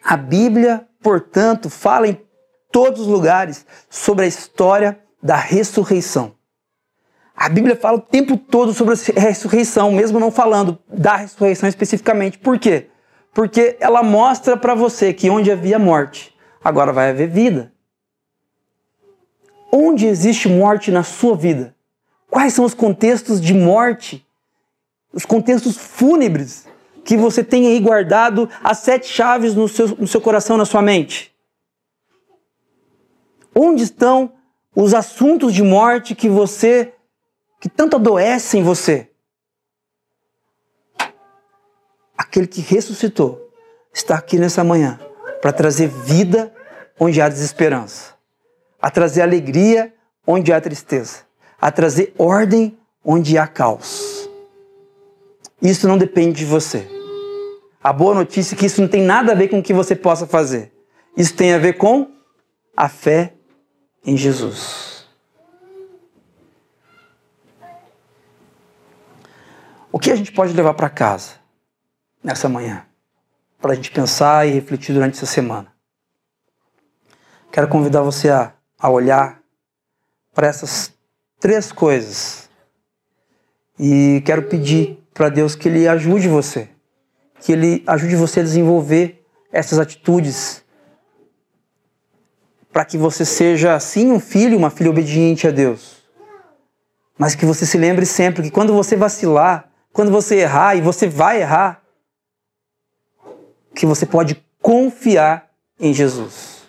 [0.04, 2.20] a Bíblia, portanto, fala em
[2.72, 6.34] todos os lugares sobre a história da ressurreição.
[7.36, 12.40] A Bíblia fala o tempo todo sobre a ressurreição, mesmo não falando da ressurreição especificamente.
[12.40, 12.90] Por quê?
[13.34, 17.74] Porque ela mostra para você que onde havia morte, agora vai haver vida.
[19.72, 21.76] Onde existe morte na sua vida?
[22.30, 24.26] Quais são os contextos de morte?
[25.12, 26.68] Os contextos fúnebres
[27.04, 30.82] que você tem aí guardado as sete chaves no seu, no seu coração, na sua
[30.82, 31.34] mente?
[33.54, 34.32] Onde estão
[34.76, 36.94] os assuntos de morte que você
[37.60, 39.10] que tanto adoece em você.
[42.18, 43.50] Aquele que ressuscitou
[43.94, 45.00] está aqui nessa manhã
[45.42, 46.54] para trazer vida
[47.00, 48.14] onde há desesperança,
[48.82, 49.94] a trazer alegria
[50.26, 51.24] onde há tristeza,
[51.60, 54.30] a trazer ordem onde há caos.
[55.62, 56.88] Isso não depende de você.
[57.84, 59.96] A boa notícia é que isso não tem nada a ver com o que você
[59.96, 60.72] possa fazer.
[61.18, 62.12] Isso tem a ver com
[62.76, 63.34] a fé
[64.06, 65.08] em Jesus.
[69.92, 71.43] O que a gente pode levar para casa
[72.24, 72.86] nessa manhã?
[73.62, 75.74] Para a gente pensar e refletir durante essa semana.
[77.52, 79.40] Quero convidar você a, a olhar
[80.34, 80.94] para essas
[81.40, 82.50] três coisas.
[83.78, 86.70] E quero pedir para Deus que Ele ajude você.
[87.40, 90.64] Que Ele ajude você a desenvolver essas atitudes.
[92.72, 96.04] Para que você seja, sim, um filho, uma filha obediente a Deus.
[97.18, 101.08] Mas que você se lembre sempre que quando você vacilar, quando você errar, e você
[101.08, 101.83] vai errar,
[103.76, 105.50] que você pode confiar
[105.80, 106.64] em Jesus.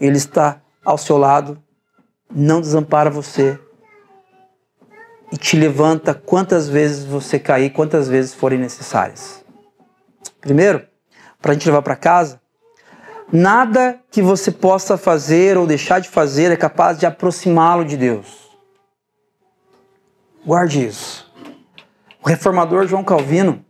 [0.00, 1.62] Ele está ao seu lado,
[2.30, 3.58] não desampara você
[5.32, 9.44] e te levanta quantas vezes você cair, quantas vezes forem necessárias.
[10.40, 10.86] Primeiro,
[11.40, 12.40] para a gente levar para casa,
[13.32, 18.44] nada que você possa fazer ou deixar de fazer é capaz de aproximá-lo de Deus.
[20.44, 21.32] Guarde isso.
[22.22, 23.64] O reformador João Calvino,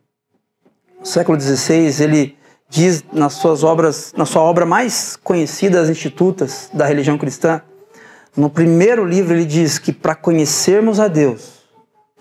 [0.99, 2.37] no século XVI, ele
[2.75, 7.63] diz nas suas obras, na sua obra mais conhecida, As Institutas da Religião Cristã,
[8.37, 11.63] no primeiro livro ele diz que para conhecermos a Deus,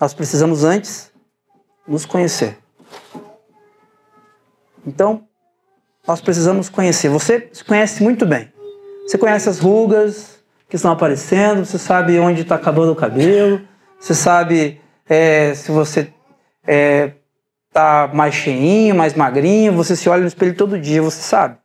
[0.00, 1.10] nós precisamos antes
[1.88, 2.56] nos conhecer.
[4.86, 5.24] Então,
[6.06, 7.08] nós precisamos conhecer.
[7.08, 8.52] Você se conhece muito bem.
[9.06, 10.38] Você conhece as rugas
[10.68, 13.60] que estão aparecendo, você sabe onde está acabando o cabelo,
[13.98, 16.12] você sabe é, se você
[16.64, 17.14] é,
[17.74, 21.58] tá mais cheinho, mais magrinho, você se olha no espelho todo dia, você sabe.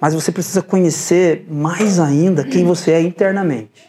[0.00, 3.88] Mas você precisa conhecer mais ainda quem você é internamente.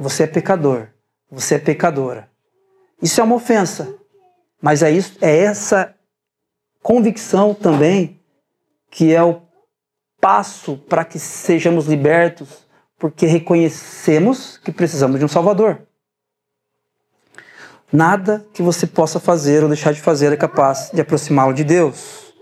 [0.00, 0.88] Você é pecador,
[1.30, 2.28] você é pecadora.
[3.00, 3.94] Isso é uma ofensa,
[4.60, 5.94] mas é, isso, é essa
[6.82, 8.20] convicção também
[8.90, 9.42] que é o
[10.20, 12.66] passo para que sejamos libertos,
[12.98, 15.87] porque reconhecemos que precisamos de um Salvador.
[17.92, 22.34] Nada que você possa fazer ou deixar de fazer é capaz de aproximá-lo de Deus.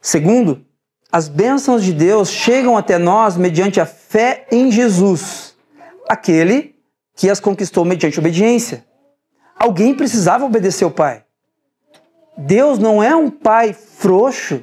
[0.00, 0.64] Segundo,
[1.10, 5.54] as bênçãos de Deus chegam até nós mediante a fé em Jesus,
[6.08, 6.74] aquele
[7.14, 8.84] que as conquistou mediante obediência.
[9.58, 11.24] Alguém precisava obedecer ao Pai.
[12.36, 14.62] Deus não é um pai frouxo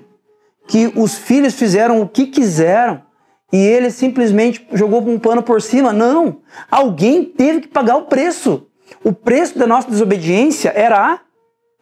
[0.67, 3.01] que os filhos fizeram o que quiseram
[3.51, 5.91] e ele simplesmente jogou um pano por cima.
[5.91, 6.41] Não!
[6.69, 8.67] Alguém teve que pagar o preço.
[9.03, 11.19] O preço da nossa desobediência era a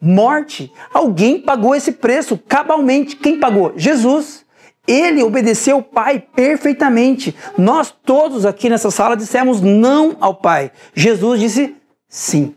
[0.00, 0.72] morte.
[0.92, 3.16] Alguém pagou esse preço cabalmente.
[3.16, 3.72] Quem pagou?
[3.76, 4.44] Jesus.
[4.86, 7.36] Ele obedeceu ao Pai perfeitamente.
[7.56, 10.72] Nós todos aqui nessa sala dissemos não ao Pai.
[10.92, 11.76] Jesus disse
[12.08, 12.54] sim.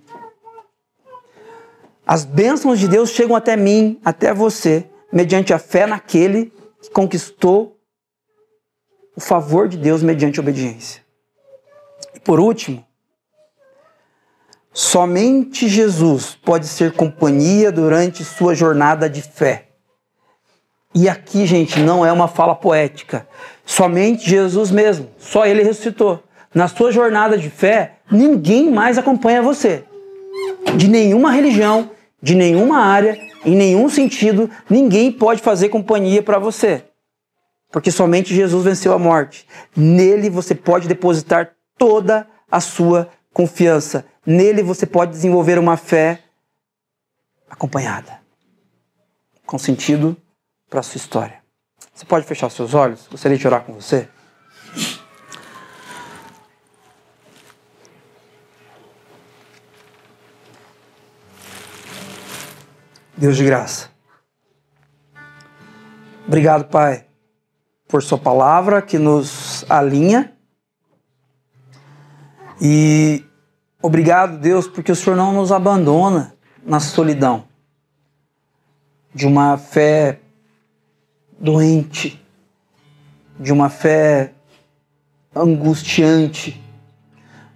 [2.08, 6.52] As bênçãos de Deus chegam até mim, até você, mediante a fé naquele
[6.82, 7.76] que conquistou
[9.16, 11.02] o favor de Deus mediante a obediência.
[12.14, 12.86] E por último,
[14.78, 19.70] Somente Jesus pode ser companhia durante sua jornada de fé.
[20.94, 23.26] E aqui, gente, não é uma fala poética.
[23.66, 26.22] Somente Jesus mesmo, só ele ressuscitou.
[26.54, 29.86] Na sua jornada de fé, ninguém mais acompanha você.
[30.76, 36.84] De nenhuma religião, de nenhuma área, em nenhum sentido, ninguém pode fazer companhia para você.
[37.72, 39.48] Porque somente Jesus venceu a morte.
[39.74, 44.04] Nele você pode depositar toda a sua confiança.
[44.26, 46.24] Nele você pode desenvolver uma fé
[47.50, 48.20] acompanhada,
[49.46, 50.18] com sentido
[50.70, 51.44] para a sua história.
[51.94, 53.08] Você pode fechar seus olhos?
[53.08, 54.10] Gostaria de orar com você?
[63.16, 63.90] Deus de graça.
[66.28, 67.06] Obrigado, Pai,
[67.88, 70.36] por Sua palavra que nos alinha.
[72.60, 73.24] E
[73.86, 76.34] obrigado, Deus, porque o Senhor não nos abandona
[76.66, 77.46] na solidão
[79.14, 80.20] de uma fé
[81.40, 82.22] doente,
[83.40, 84.34] de uma fé
[85.34, 86.62] angustiante.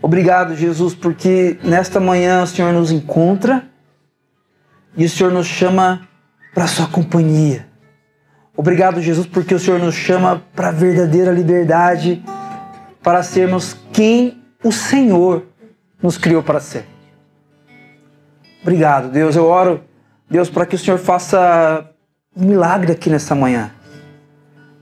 [0.01, 3.67] Obrigado, Jesus, porque nesta manhã o Senhor nos encontra
[4.95, 6.07] e o Senhor nos chama
[6.53, 7.67] para a sua companhia.
[8.55, 12.23] Obrigado, Jesus, porque o Senhor nos chama para a verdadeira liberdade,
[13.01, 15.48] para sermos quem o Senhor
[16.01, 16.85] nos criou para ser.
[18.61, 19.35] Obrigado, Deus.
[19.35, 19.83] Eu oro,
[20.29, 21.89] Deus, para que o Senhor faça
[22.35, 23.71] um milagre aqui nessa manhã.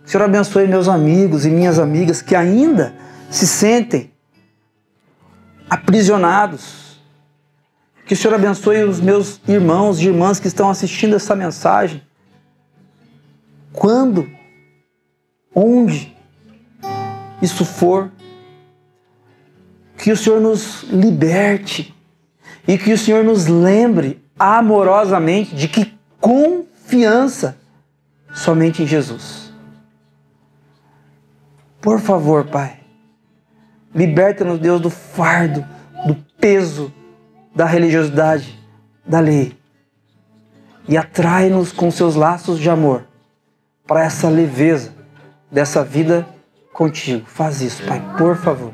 [0.06, 2.94] O Senhor abençoe meus amigos e minhas amigas que ainda
[3.30, 4.12] se sentem
[5.70, 7.02] aprisionados.
[8.06, 12.02] Que o Senhor abençoe os meus irmãos e irmãs que estão assistindo essa mensagem.
[13.74, 14.30] Quando,
[15.54, 16.16] onde
[17.42, 18.12] isso for,
[19.98, 21.94] que o Senhor nos liberte
[22.68, 27.58] e que o Senhor nos lembre amorosamente de que confiança
[28.34, 29.52] somente em Jesus.
[31.82, 32.80] Por favor, Pai,
[33.94, 35.66] liberta-nos, Deus, do fardo,
[36.06, 36.94] do peso
[37.56, 38.60] da religiosidade,
[39.06, 39.58] da lei,
[40.88, 43.06] e atrai-nos com seus laços de amor
[43.88, 44.94] para essa leveza
[45.52, 46.28] dessa vida
[46.72, 47.26] contigo.
[47.26, 48.74] Faz isso, Pai, por favor.